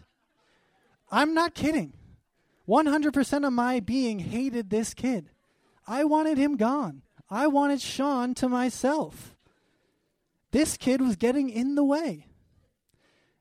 I'm 1.10 1.34
not 1.34 1.54
kidding. 1.54 1.92
100% 2.68 3.46
of 3.46 3.52
my 3.52 3.80
being 3.80 4.20
hated 4.20 4.70
this 4.70 4.94
kid. 4.94 5.30
I 5.88 6.04
wanted 6.04 6.38
him 6.38 6.56
gone. 6.56 7.02
I 7.28 7.48
wanted 7.48 7.80
Sean 7.80 8.34
to 8.34 8.48
myself. 8.48 9.34
This 10.52 10.76
kid 10.76 11.00
was 11.00 11.16
getting 11.16 11.48
in 11.48 11.74
the 11.74 11.84
way. 11.84 12.26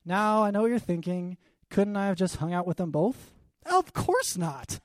Now, 0.03 0.43
I 0.43 0.51
know 0.51 0.61
what 0.61 0.69
you're 0.69 0.79
thinking, 0.79 1.37
couldn't 1.69 1.95
I 1.95 2.07
have 2.07 2.15
just 2.15 2.37
hung 2.37 2.53
out 2.53 2.65
with 2.65 2.77
them 2.77 2.89
both? 2.89 3.31
Of 3.65 3.93
course 3.93 4.35
not. 4.37 4.79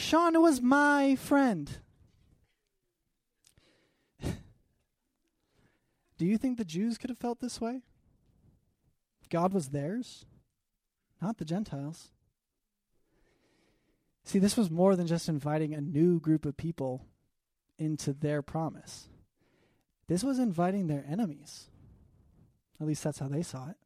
Sean 0.00 0.40
was 0.40 0.62
my 0.62 1.14
friend. 1.14 1.70
Do 6.18 6.24
you 6.24 6.38
think 6.38 6.56
the 6.56 6.64
Jews 6.64 6.96
could 6.96 7.10
have 7.10 7.18
felt 7.18 7.40
this 7.40 7.60
way? 7.60 7.82
God 9.28 9.52
was 9.52 9.68
theirs, 9.68 10.24
not 11.20 11.36
the 11.36 11.44
Gentiles. 11.44 12.08
See, 14.24 14.38
this 14.38 14.56
was 14.56 14.70
more 14.70 14.96
than 14.96 15.06
just 15.06 15.28
inviting 15.28 15.74
a 15.74 15.82
new 15.82 16.18
group 16.18 16.46
of 16.46 16.56
people 16.56 17.04
into 17.78 18.14
their 18.14 18.40
promise. 18.40 19.08
This 20.08 20.24
was 20.24 20.38
inviting 20.38 20.86
their 20.86 21.04
enemies. 21.06 21.68
At 22.80 22.86
least 22.86 23.04
that's 23.04 23.18
how 23.18 23.28
they 23.28 23.42
saw 23.42 23.68
it. 23.68 23.76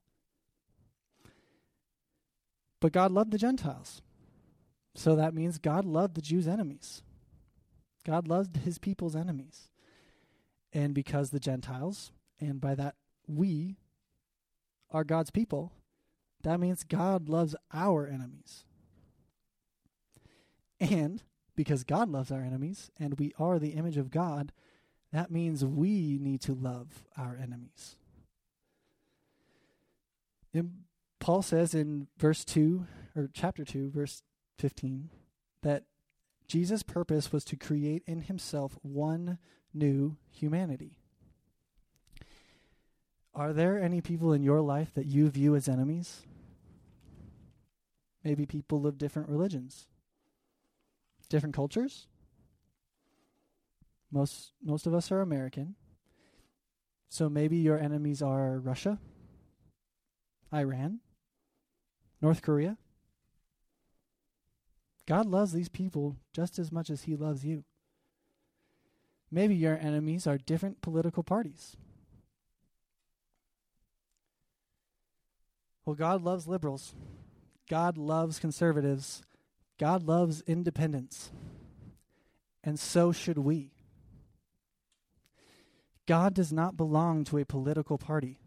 But 2.79 2.93
God 2.93 3.11
loved 3.11 3.33
the 3.33 3.39
Gentiles. 3.39 4.01
So 4.95 5.17
that 5.17 5.35
means 5.35 5.59
God 5.59 5.85
loved 5.85 6.15
the 6.15 6.23
Jews' 6.23 6.49
enemies. 6.49 7.03
God 8.05 8.29
loved 8.29 8.59
his 8.59 8.79
people's 8.79 9.17
enemies. 9.17 9.71
And 10.73 10.95
because 10.95 11.31
the 11.31 11.41
Gentiles, 11.41 12.13
and 12.41 12.61
by 12.61 12.75
that 12.75 12.95
we, 13.27 13.77
are 14.91 15.05
God's 15.05 15.31
people, 15.31 15.73
that 16.43 16.61
means 16.61 16.85
God 16.85 17.29
loves 17.29 17.57
our 17.73 18.07
enemies. 18.07 18.65
And 20.79 21.23
because 21.57 21.85
God 21.85 22.09
loves 22.09 22.31
our 22.31 22.43
enemies 22.43 22.91
and 22.99 23.19
we 23.19 23.33
are 23.39 23.59
the 23.59 23.71
image 23.71 23.97
of 23.97 24.11
God, 24.11 24.53
that 25.13 25.31
means 25.31 25.65
we 25.65 26.19
need 26.21 26.41
to 26.43 26.55
love 26.55 27.05
our 27.17 27.39
enemies. 27.41 27.97
And 30.53 30.83
Paul 31.19 31.43
says 31.43 31.75
in 31.75 32.09
verse 32.19 32.45
2, 32.45 32.87
or 33.17 33.29
chapter 33.33 33.65
2, 33.65 33.91
verse 33.91 34.23
15, 34.59 35.11
that 35.63 35.85
Jesus' 36.47 36.83
purpose 36.83 37.33
was 37.33 37.45
to 37.45 37.57
create 37.57 38.03
in 38.07 38.23
himself 38.23 38.79
one 38.83 39.39
new 39.73 40.17
humanity. 40.31 40.99
Are 43.35 43.53
there 43.53 43.81
any 43.81 44.01
people 44.01 44.33
in 44.33 44.43
your 44.43 44.61
life 44.61 44.95
that 44.95 45.07
you 45.07 45.29
view 45.29 45.57
as 45.57 45.69
enemies? 45.69 46.23
Maybe 48.23 48.47
people 48.47 48.87
of 48.87 48.97
different 48.97 49.29
religions, 49.29 49.87
different 51.29 51.55
cultures. 51.55 52.07
Most 54.11 54.53
most 54.63 54.87
of 54.87 54.95
us 54.95 55.11
are 55.11 55.21
American. 55.21 55.75
So 57.09 57.29
maybe 57.29 57.57
your 57.57 57.79
enemies 57.79 58.23
are 58.23 58.59
Russia, 58.59 58.99
Iran, 60.53 61.01
North 62.23 62.41
Korea. 62.41 62.79
God 65.07 65.27
loves 65.27 65.53
these 65.53 65.69
people 65.69 66.17
just 66.33 66.59
as 66.59 66.73
much 66.73 66.91
as 66.91 67.03
he 67.03 67.17
loves 67.17 67.45
you. 67.45 67.65
Maybe 69.31 69.55
your 69.55 69.77
enemies 69.77 70.27
are 70.27 70.39
different 70.39 70.81
political 70.81 71.23
parties. 71.23 71.77
Well, 75.85 75.97
God 75.97 76.23
loves 76.23 76.47
liberals. 76.47 76.95
God 77.69 77.99
loves 77.99 78.39
conservatives. 78.39 79.23
God 79.79 80.05
loves 80.05 80.43
independents. 80.47 81.31
And 82.63 82.79
so 82.79 83.13
should 83.13 83.39
we. 83.39 83.73
God 86.07 86.35
does 86.35 86.53
not 86.53 86.77
belong 86.77 87.25
to 87.25 87.39
a 87.39 87.45
political 87.45 87.99
party. 87.99 88.39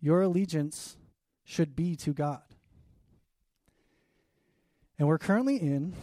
Your 0.00 0.22
allegiance 0.22 0.96
should 1.44 1.76
be 1.76 1.94
to 1.96 2.12
God. 2.12 2.42
And 5.02 5.08
we're 5.08 5.18
currently 5.18 5.56
in, 5.56 5.94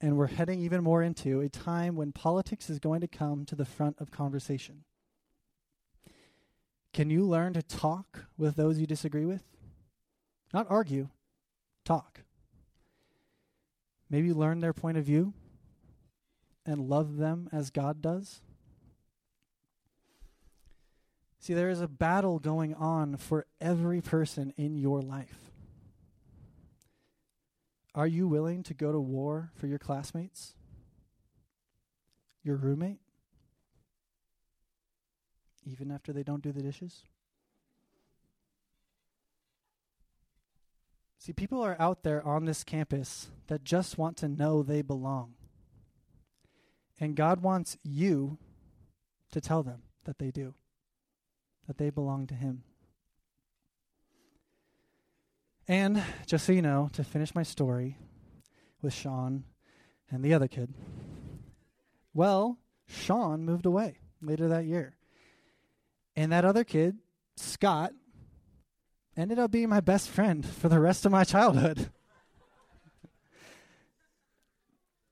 and 0.00 0.16
we're 0.16 0.28
heading 0.28 0.58
even 0.60 0.82
more 0.82 1.02
into, 1.02 1.42
a 1.42 1.50
time 1.50 1.96
when 1.96 2.12
politics 2.12 2.70
is 2.70 2.78
going 2.78 3.02
to 3.02 3.06
come 3.06 3.44
to 3.44 3.54
the 3.54 3.66
front 3.66 3.96
of 4.00 4.10
conversation. 4.10 4.84
Can 6.94 7.10
you 7.10 7.26
learn 7.26 7.52
to 7.52 7.62
talk 7.62 8.24
with 8.38 8.56
those 8.56 8.78
you 8.78 8.86
disagree 8.86 9.26
with? 9.26 9.42
Not 10.54 10.66
argue, 10.70 11.10
talk. 11.84 12.22
Maybe 14.08 14.32
learn 14.32 14.60
their 14.60 14.72
point 14.72 14.96
of 14.96 15.04
view 15.04 15.34
and 16.64 16.88
love 16.88 17.18
them 17.18 17.50
as 17.52 17.68
God 17.68 18.00
does. 18.00 18.40
See, 21.38 21.52
there 21.52 21.68
is 21.68 21.82
a 21.82 21.86
battle 21.86 22.38
going 22.38 22.72
on 22.72 23.18
for 23.18 23.44
every 23.60 24.00
person 24.00 24.54
in 24.56 24.74
your 24.74 25.02
life. 25.02 25.45
Are 27.96 28.06
you 28.06 28.28
willing 28.28 28.62
to 28.64 28.74
go 28.74 28.92
to 28.92 29.00
war 29.00 29.50
for 29.54 29.66
your 29.66 29.78
classmates? 29.78 30.54
Your 32.44 32.56
roommate? 32.56 33.00
Even 35.64 35.90
after 35.90 36.12
they 36.12 36.22
don't 36.22 36.42
do 36.42 36.52
the 36.52 36.62
dishes? 36.62 37.04
See, 41.18 41.32
people 41.32 41.62
are 41.62 41.76
out 41.80 42.02
there 42.02 42.24
on 42.24 42.44
this 42.44 42.62
campus 42.62 43.28
that 43.46 43.64
just 43.64 43.96
want 43.96 44.18
to 44.18 44.28
know 44.28 44.62
they 44.62 44.82
belong. 44.82 45.32
And 47.00 47.16
God 47.16 47.42
wants 47.42 47.78
you 47.82 48.36
to 49.32 49.40
tell 49.40 49.62
them 49.62 49.82
that 50.04 50.18
they 50.18 50.30
do, 50.30 50.54
that 51.66 51.78
they 51.78 51.88
belong 51.88 52.26
to 52.26 52.34
Him. 52.34 52.62
And 55.68 56.02
just 56.26 56.46
so 56.46 56.52
you 56.52 56.62
know, 56.62 56.90
to 56.92 57.02
finish 57.02 57.34
my 57.34 57.42
story 57.42 57.98
with 58.82 58.92
Sean 58.94 59.44
and 60.10 60.24
the 60.24 60.32
other 60.32 60.46
kid, 60.46 60.72
well, 62.14 62.58
Sean 62.86 63.44
moved 63.44 63.66
away 63.66 63.98
later 64.22 64.48
that 64.48 64.64
year. 64.64 64.96
And 66.14 66.30
that 66.32 66.44
other 66.44 66.62
kid, 66.62 66.98
Scott, 67.36 67.92
ended 69.16 69.38
up 69.38 69.50
being 69.50 69.68
my 69.68 69.80
best 69.80 70.08
friend 70.08 70.46
for 70.46 70.68
the 70.68 70.78
rest 70.78 71.04
of 71.04 71.12
my 71.12 71.24
childhood. 71.24 71.90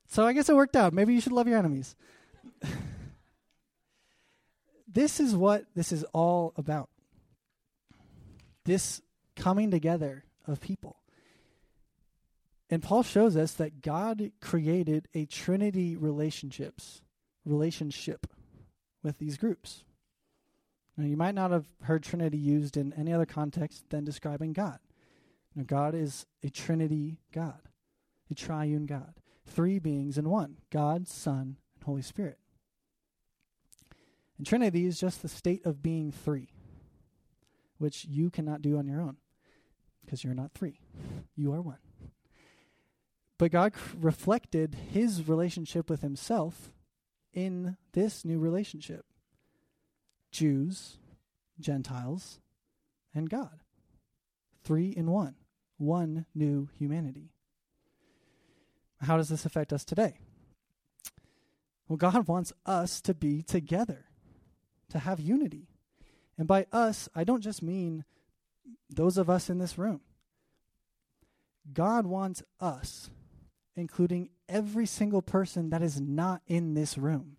so 0.06 0.24
I 0.24 0.32
guess 0.32 0.48
it 0.48 0.56
worked 0.56 0.76
out. 0.76 0.92
Maybe 0.92 1.14
you 1.14 1.20
should 1.20 1.32
love 1.32 1.48
your 1.48 1.58
enemies. 1.58 1.96
this 4.88 5.18
is 5.18 5.34
what 5.34 5.64
this 5.74 5.90
is 5.90 6.04
all 6.12 6.52
about. 6.56 6.90
This 8.64 9.02
coming 9.36 9.70
together 9.70 10.24
of 10.46 10.60
people. 10.60 10.96
And 12.70 12.82
Paul 12.82 13.02
shows 13.02 13.36
us 13.36 13.52
that 13.52 13.82
God 13.82 14.32
created 14.40 15.08
a 15.14 15.26
trinity 15.26 15.96
relationships 15.96 17.02
relationship 17.44 18.26
with 19.02 19.18
these 19.18 19.36
groups. 19.36 19.84
Now, 20.96 21.06
you 21.06 21.16
might 21.16 21.34
not 21.34 21.50
have 21.50 21.66
heard 21.82 22.02
Trinity 22.02 22.38
used 22.38 22.76
in 22.76 22.92
any 22.94 23.12
other 23.12 23.26
context 23.26 23.90
than 23.90 24.04
describing 24.04 24.52
God. 24.52 24.78
Now, 25.54 25.64
God 25.66 25.94
is 25.94 26.26
a 26.42 26.50
Trinity 26.50 27.18
God, 27.32 27.60
a 28.30 28.34
triune 28.34 28.86
God, 28.86 29.14
three 29.46 29.78
beings 29.78 30.16
in 30.16 30.28
one 30.28 30.58
God, 30.70 31.08
Son, 31.08 31.58
and 31.74 31.84
Holy 31.84 32.02
Spirit. 32.02 32.38
And 34.38 34.46
Trinity 34.46 34.86
is 34.86 34.98
just 34.98 35.22
the 35.22 35.28
state 35.28 35.66
of 35.66 35.82
being 35.82 36.10
three, 36.10 36.48
which 37.78 38.04
you 38.04 38.30
cannot 38.30 38.62
do 38.62 38.78
on 38.78 38.86
your 38.86 39.00
own 39.00 39.16
because 40.04 40.24
you're 40.24 40.34
not 40.34 40.52
three, 40.52 40.80
you 41.36 41.52
are 41.52 41.62
one. 41.62 41.78
But 43.38 43.50
God 43.50 43.72
reflected 44.00 44.76
his 44.92 45.26
relationship 45.26 45.90
with 45.90 46.02
himself 46.02 46.72
in 47.32 47.76
this 47.92 48.24
new 48.24 48.38
relationship. 48.38 49.04
Jews, 50.30 50.98
Gentiles, 51.58 52.40
and 53.14 53.28
God. 53.28 53.60
Three 54.62 54.90
in 54.90 55.10
one. 55.10 55.34
One 55.76 56.26
new 56.34 56.68
humanity. 56.78 57.32
How 59.00 59.16
does 59.16 59.28
this 59.28 59.44
affect 59.44 59.72
us 59.72 59.84
today? 59.84 60.18
Well, 61.88 61.96
God 61.96 62.26
wants 62.28 62.52
us 62.64 63.00
to 63.02 63.14
be 63.14 63.42
together, 63.42 64.06
to 64.88 65.00
have 65.00 65.20
unity. 65.20 65.68
And 66.38 66.48
by 66.48 66.66
us, 66.72 67.08
I 67.14 67.24
don't 67.24 67.42
just 67.42 67.62
mean 67.62 68.04
those 68.90 69.18
of 69.18 69.28
us 69.28 69.50
in 69.50 69.58
this 69.58 69.78
room. 69.78 70.00
God 71.72 72.06
wants 72.06 72.42
us, 72.60 73.10
including 73.76 74.30
every 74.48 74.86
single 74.86 75.22
person 75.22 75.70
that 75.70 75.82
is 75.82 76.00
not 76.00 76.42
in 76.46 76.74
this 76.74 76.98
room, 76.98 77.36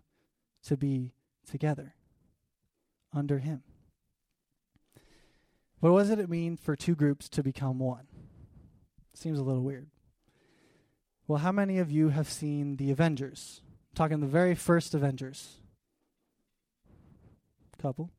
to 0.64 0.76
be 0.76 1.12
together 1.48 1.94
under 3.12 3.38
Him. 3.38 3.62
What 5.80 5.98
does 5.98 6.10
it 6.10 6.28
mean 6.28 6.56
for 6.56 6.74
two 6.74 6.94
groups 6.94 7.28
to 7.30 7.42
become 7.42 7.78
one? 7.78 8.06
Seems 9.14 9.38
a 9.38 9.44
little 9.44 9.62
weird. 9.62 9.88
Well, 11.28 11.38
how 11.38 11.52
many 11.52 11.78
of 11.78 11.90
you 11.90 12.10
have 12.10 12.28
seen 12.28 12.76
the 12.76 12.90
Avengers? 12.90 13.60
I'm 13.90 13.94
talking 13.94 14.20
the 14.20 14.26
very 14.26 14.54
first 14.54 14.94
Avengers. 14.94 15.56
Couple. 17.78 18.10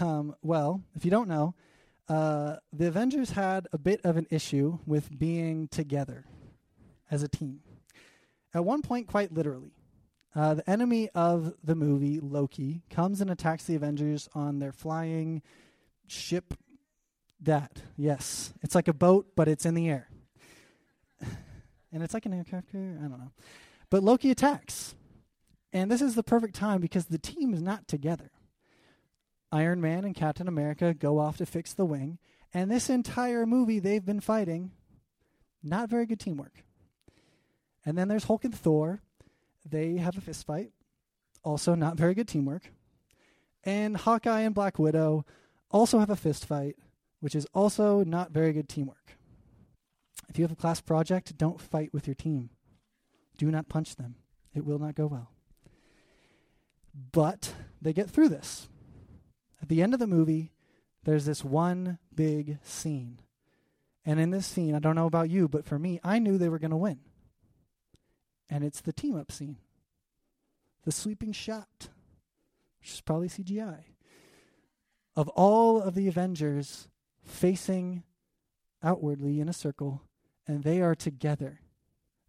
Um, 0.00 0.34
well, 0.42 0.82
if 0.94 1.04
you 1.04 1.10
don't 1.10 1.28
know, 1.28 1.54
uh, 2.08 2.56
the 2.72 2.86
Avengers 2.86 3.30
had 3.30 3.68
a 3.72 3.78
bit 3.78 4.00
of 4.04 4.16
an 4.16 4.26
issue 4.30 4.78
with 4.86 5.16
being 5.18 5.68
together 5.68 6.24
as 7.10 7.22
a 7.22 7.28
team. 7.28 7.60
At 8.52 8.64
one 8.64 8.82
point, 8.82 9.06
quite 9.06 9.32
literally. 9.32 9.72
Uh, 10.34 10.54
the 10.54 10.68
enemy 10.68 11.08
of 11.14 11.54
the 11.62 11.74
movie, 11.74 12.18
Loki, 12.20 12.82
comes 12.90 13.20
and 13.20 13.30
attacks 13.30 13.64
the 13.64 13.76
Avengers 13.76 14.28
on 14.34 14.58
their 14.58 14.72
flying 14.72 15.42
ship. 16.06 16.54
That, 17.40 17.82
yes. 17.96 18.52
It's 18.62 18.74
like 18.74 18.88
a 18.88 18.94
boat, 18.94 19.28
but 19.36 19.48
it's 19.48 19.66
in 19.66 19.74
the 19.74 19.88
air. 19.88 20.08
and 21.20 22.02
it's 22.02 22.14
like 22.14 22.26
an 22.26 22.34
aircraft 22.34 22.72
carrier. 22.72 22.98
I 22.98 23.02
don't 23.02 23.18
know. 23.18 23.32
But 23.90 24.02
Loki 24.02 24.30
attacks. 24.30 24.94
And 25.72 25.90
this 25.90 26.02
is 26.02 26.14
the 26.14 26.22
perfect 26.22 26.54
time 26.54 26.80
because 26.80 27.06
the 27.06 27.18
team 27.18 27.52
is 27.52 27.62
not 27.62 27.86
together. 27.86 28.30
Iron 29.52 29.80
Man 29.80 30.04
and 30.04 30.14
Captain 30.14 30.48
America 30.48 30.94
go 30.94 31.18
off 31.18 31.36
to 31.38 31.46
fix 31.46 31.72
the 31.72 31.84
wing. 31.84 32.18
And 32.52 32.70
this 32.70 32.88
entire 32.88 33.46
movie, 33.46 33.78
they've 33.78 34.04
been 34.04 34.20
fighting. 34.20 34.72
Not 35.62 35.88
very 35.88 36.06
good 36.06 36.20
teamwork. 36.20 36.64
And 37.84 37.98
then 37.98 38.08
there's 38.08 38.24
Hulk 38.24 38.44
and 38.44 38.54
Thor. 38.54 39.02
They 39.68 39.96
have 39.96 40.16
a 40.16 40.20
fist 40.20 40.46
fight. 40.46 40.70
Also, 41.42 41.74
not 41.74 41.96
very 41.96 42.14
good 42.14 42.28
teamwork. 42.28 42.70
And 43.64 43.96
Hawkeye 43.96 44.40
and 44.40 44.54
Black 44.54 44.78
Widow 44.78 45.24
also 45.70 45.98
have 45.98 46.10
a 46.10 46.16
fist 46.16 46.46
fight, 46.46 46.76
which 47.20 47.34
is 47.34 47.46
also 47.54 48.04
not 48.04 48.30
very 48.30 48.52
good 48.52 48.68
teamwork. 48.68 49.16
If 50.28 50.38
you 50.38 50.44
have 50.44 50.52
a 50.52 50.56
class 50.56 50.80
project, 50.80 51.36
don't 51.36 51.60
fight 51.60 51.92
with 51.92 52.06
your 52.06 52.14
team. 52.14 52.50
Do 53.36 53.50
not 53.50 53.68
punch 53.68 53.96
them. 53.96 54.16
It 54.54 54.64
will 54.64 54.78
not 54.78 54.94
go 54.94 55.06
well. 55.06 55.30
But 57.12 57.54
they 57.82 57.92
get 57.92 58.08
through 58.08 58.28
this. 58.28 58.68
At 59.64 59.70
the 59.70 59.80
end 59.80 59.94
of 59.94 59.98
the 59.98 60.06
movie, 60.06 60.52
there's 61.04 61.24
this 61.24 61.42
one 61.42 61.96
big 62.14 62.58
scene. 62.62 63.18
And 64.04 64.20
in 64.20 64.28
this 64.28 64.44
scene, 64.44 64.74
I 64.74 64.78
don't 64.78 64.94
know 64.94 65.06
about 65.06 65.30
you, 65.30 65.48
but 65.48 65.64
for 65.64 65.78
me, 65.78 65.98
I 66.04 66.18
knew 66.18 66.36
they 66.36 66.50
were 66.50 66.58
going 66.58 66.70
to 66.70 66.76
win. 66.76 66.98
And 68.50 68.62
it's 68.62 68.82
the 68.82 68.92
team 68.92 69.16
up 69.16 69.32
scene. 69.32 69.56
The 70.84 70.92
sweeping 70.92 71.32
shot, 71.32 71.88
which 72.78 72.92
is 72.92 73.00
probably 73.00 73.28
CGI 73.28 73.84
of 75.16 75.28
all 75.30 75.80
of 75.80 75.94
the 75.94 76.08
Avengers 76.08 76.88
facing 77.22 78.02
outwardly 78.82 79.40
in 79.40 79.48
a 79.48 79.54
circle, 79.54 80.02
and 80.46 80.62
they 80.62 80.82
are 80.82 80.94
together. 80.94 81.60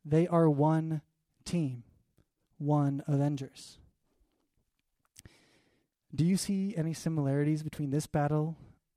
They 0.06 0.26
are 0.26 0.50
one 0.50 1.02
team, 1.44 1.84
one 2.58 3.04
Avengers. 3.08 3.80
Do 6.16 6.24
you 6.24 6.38
see 6.38 6.74
any 6.78 6.94
similarities 6.94 7.62
between 7.62 7.92
this 7.92 8.08
battle 8.08 8.56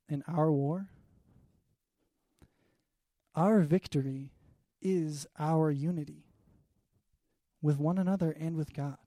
and 0.08 0.22
our 0.28 0.52
war? 0.52 0.86
Our 3.34 3.60
victory 3.62 4.30
is 4.80 5.26
our 5.36 5.70
unity 5.70 6.26
with 7.60 7.80
one 7.80 7.98
another 7.98 8.30
and 8.30 8.56
with 8.56 8.72
God. 8.72 8.98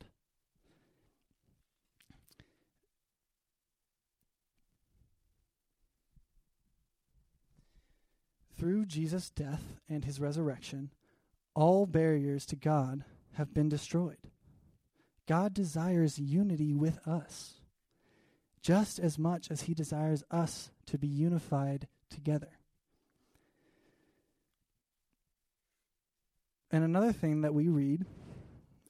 Through 8.58 8.86
Jesus' 8.88 9.30
death 9.30 9.64
and 9.90 10.04
his 10.04 10.20
resurrection, 10.20 10.92
all 11.56 11.86
barriers 11.86 12.46
to 12.48 12.56
God 12.56 13.06
have 13.34 13.54
been 13.54 13.70
destroyed. 13.70 14.18
God 15.28 15.54
desires 15.54 16.20
unity 16.20 16.74
with 16.74 17.00
us, 17.08 17.61
just 18.62 19.00
as 19.00 19.18
much 19.18 19.50
as 19.50 19.62
he 19.62 19.74
desires 19.74 20.24
us 20.30 20.72
to 20.86 20.98
be 20.98 21.08
unified 21.08 21.88
together. 22.10 22.50
And 26.72 26.84
another 26.84 27.12
thing 27.12 27.42
that 27.42 27.54
we 27.54 27.68
read 27.68 28.06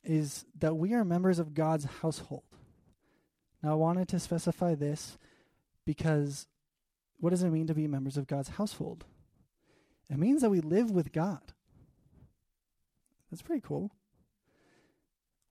is 0.03 0.45
that 0.59 0.75
we 0.75 0.93
are 0.93 1.03
members 1.03 1.39
of 1.39 1.53
God's 1.53 1.85
household. 1.85 2.43
Now, 3.63 3.71
I 3.71 3.75
wanted 3.75 4.07
to 4.09 4.19
specify 4.19 4.75
this 4.75 5.17
because 5.85 6.47
what 7.19 7.29
does 7.29 7.43
it 7.43 7.49
mean 7.49 7.67
to 7.67 7.75
be 7.75 7.87
members 7.87 8.17
of 8.17 8.27
God's 8.27 8.49
household? 8.49 9.05
It 10.09 10.17
means 10.17 10.41
that 10.41 10.49
we 10.49 10.59
live 10.59 10.91
with 10.91 11.11
God. 11.11 11.53
That's 13.29 13.41
pretty 13.41 13.61
cool. 13.61 13.91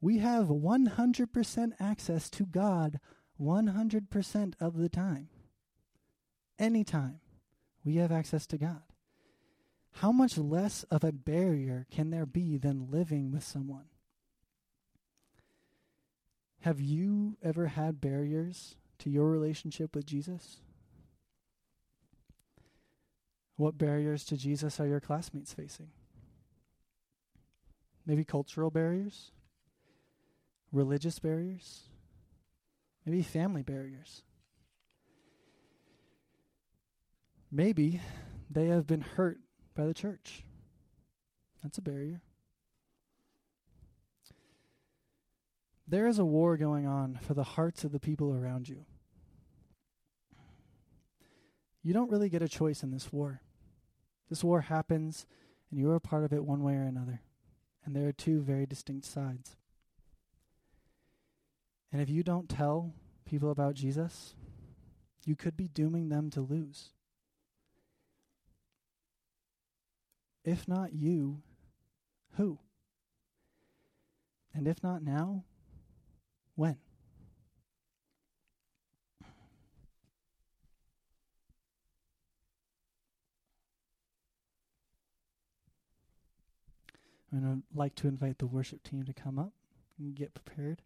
We 0.00 0.18
have 0.18 0.46
100% 0.46 1.72
access 1.78 2.30
to 2.30 2.46
God 2.46 3.00
100% 3.40 4.54
of 4.60 4.76
the 4.76 4.88
time. 4.88 5.28
Anytime 6.58 7.20
we 7.84 7.96
have 7.96 8.12
access 8.12 8.46
to 8.48 8.58
God. 8.58 8.82
How 9.94 10.12
much 10.12 10.38
less 10.38 10.84
of 10.84 11.02
a 11.02 11.12
barrier 11.12 11.86
can 11.90 12.10
there 12.10 12.26
be 12.26 12.56
than 12.56 12.90
living 12.90 13.32
with 13.32 13.44
someone? 13.44 13.86
Have 16.60 16.80
you 16.80 17.36
ever 17.42 17.68
had 17.68 18.00
barriers 18.00 18.76
to 18.98 19.10
your 19.10 19.30
relationship 19.30 19.96
with 19.96 20.06
Jesus? 20.06 20.58
What 23.56 23.78
barriers 23.78 24.24
to 24.24 24.36
Jesus 24.36 24.78
are 24.78 24.86
your 24.86 25.00
classmates 25.00 25.52
facing? 25.52 25.88
Maybe 28.06 28.24
cultural 28.24 28.70
barriers? 28.70 29.32
Religious 30.72 31.18
barriers? 31.18 31.89
Maybe 33.04 33.22
family 33.22 33.62
barriers? 33.62 34.22
Maybe 37.50 38.00
they 38.50 38.66
have 38.66 38.86
been 38.86 39.00
hurt 39.00 39.38
by 39.74 39.86
the 39.86 39.94
church. 39.94 40.44
That's 41.62 41.78
a 41.78 41.82
barrier. 41.82 42.20
There 45.88 46.06
is 46.06 46.20
a 46.20 46.24
war 46.24 46.56
going 46.56 46.86
on 46.86 47.18
for 47.20 47.34
the 47.34 47.42
hearts 47.42 47.82
of 47.82 47.90
the 47.90 47.98
people 47.98 48.32
around 48.32 48.68
you. 48.68 48.84
You 51.82 51.92
don't 51.92 52.10
really 52.10 52.28
get 52.28 52.42
a 52.42 52.48
choice 52.48 52.82
in 52.82 52.92
this 52.92 53.12
war. 53.12 53.40
This 54.28 54.44
war 54.44 54.60
happens, 54.60 55.26
and 55.70 55.80
you 55.80 55.90
are 55.90 55.96
a 55.96 56.00
part 56.00 56.24
of 56.24 56.32
it 56.32 56.44
one 56.44 56.62
way 56.62 56.74
or 56.74 56.84
another. 56.84 57.22
And 57.84 57.96
there 57.96 58.06
are 58.06 58.12
two 58.12 58.40
very 58.40 58.66
distinct 58.66 59.06
sides. 59.06 59.56
And 61.92 62.00
if 62.00 62.08
you 62.08 62.22
don't 62.22 62.48
tell 62.48 62.92
people 63.24 63.50
about 63.50 63.74
Jesus, 63.74 64.34
you 65.24 65.36
could 65.36 65.56
be 65.56 65.68
dooming 65.68 66.08
them 66.08 66.30
to 66.30 66.40
lose. 66.40 66.90
If 70.44 70.66
not 70.66 70.92
you, 70.92 71.42
who? 72.36 72.58
And 74.54 74.66
if 74.66 74.82
not 74.82 75.02
now, 75.02 75.44
when? 76.54 76.76
Going 87.30 87.44
to 87.44 87.78
like 87.78 87.94
to 87.96 88.08
invite 88.08 88.38
the 88.38 88.46
worship 88.46 88.82
team 88.82 89.04
to 89.04 89.12
come 89.12 89.38
up 89.38 89.52
and 89.98 90.16
get 90.16 90.34
prepared. 90.34 90.82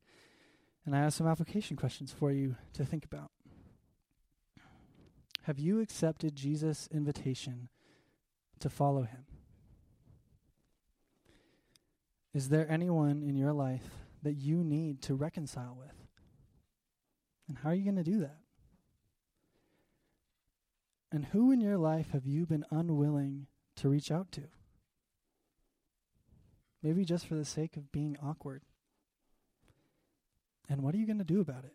And 0.85 0.95
I 0.95 1.01
have 1.01 1.15
some 1.15 1.27
application 1.27 1.77
questions 1.77 2.13
for 2.13 2.31
you 2.31 2.57
to 2.75 2.85
think 2.85 3.05
about. 3.05 3.31
Have 5.43 5.59
you 5.59 5.81
accepted 5.81 6.37
Jesus' 6.37 6.89
invitation 6.93 7.69
to 8.61 8.71
follow 8.71 9.03
him? 9.03 9.27
Is 12.33 12.49
there 12.49 12.71
anyone 12.71 13.23
in 13.23 13.37
your 13.37 13.53
life 13.53 13.91
that 14.23 14.35
you 14.35 14.65
need 14.65 15.03
to 15.03 15.15
reconcile 15.15 15.77
with? 15.79 15.95
And 17.47 17.59
how 17.59 17.71
are 17.71 17.75
you 17.75 17.85
going 17.85 17.97
to 17.97 18.03
do 18.03 18.21
that? 18.21 18.39
And 21.13 21.27
who 21.27 21.53
in 21.53 21.61
your 21.61 21.79
life 21.79 22.11
have 22.13 22.27
you 22.27 22.45
been 22.47 22.65
unwilling 22.71 23.47
to 23.77 23.89
reach 23.89 24.11
out 24.11 24.33
to? 24.33 24.45
Maybe 26.83 27.05
just 27.05 27.27
for 27.27 27.35
the 27.35 27.45
sake 27.45 27.77
of 27.77 27.93
being 27.93 28.17
awkward. 28.23 28.63
And 30.69 30.83
what 30.83 30.95
are 30.95 30.99
you 30.99 31.07
going 31.07 31.19
to 31.19 31.25
do 31.25 31.41
about 31.41 31.65
it? 31.65 31.75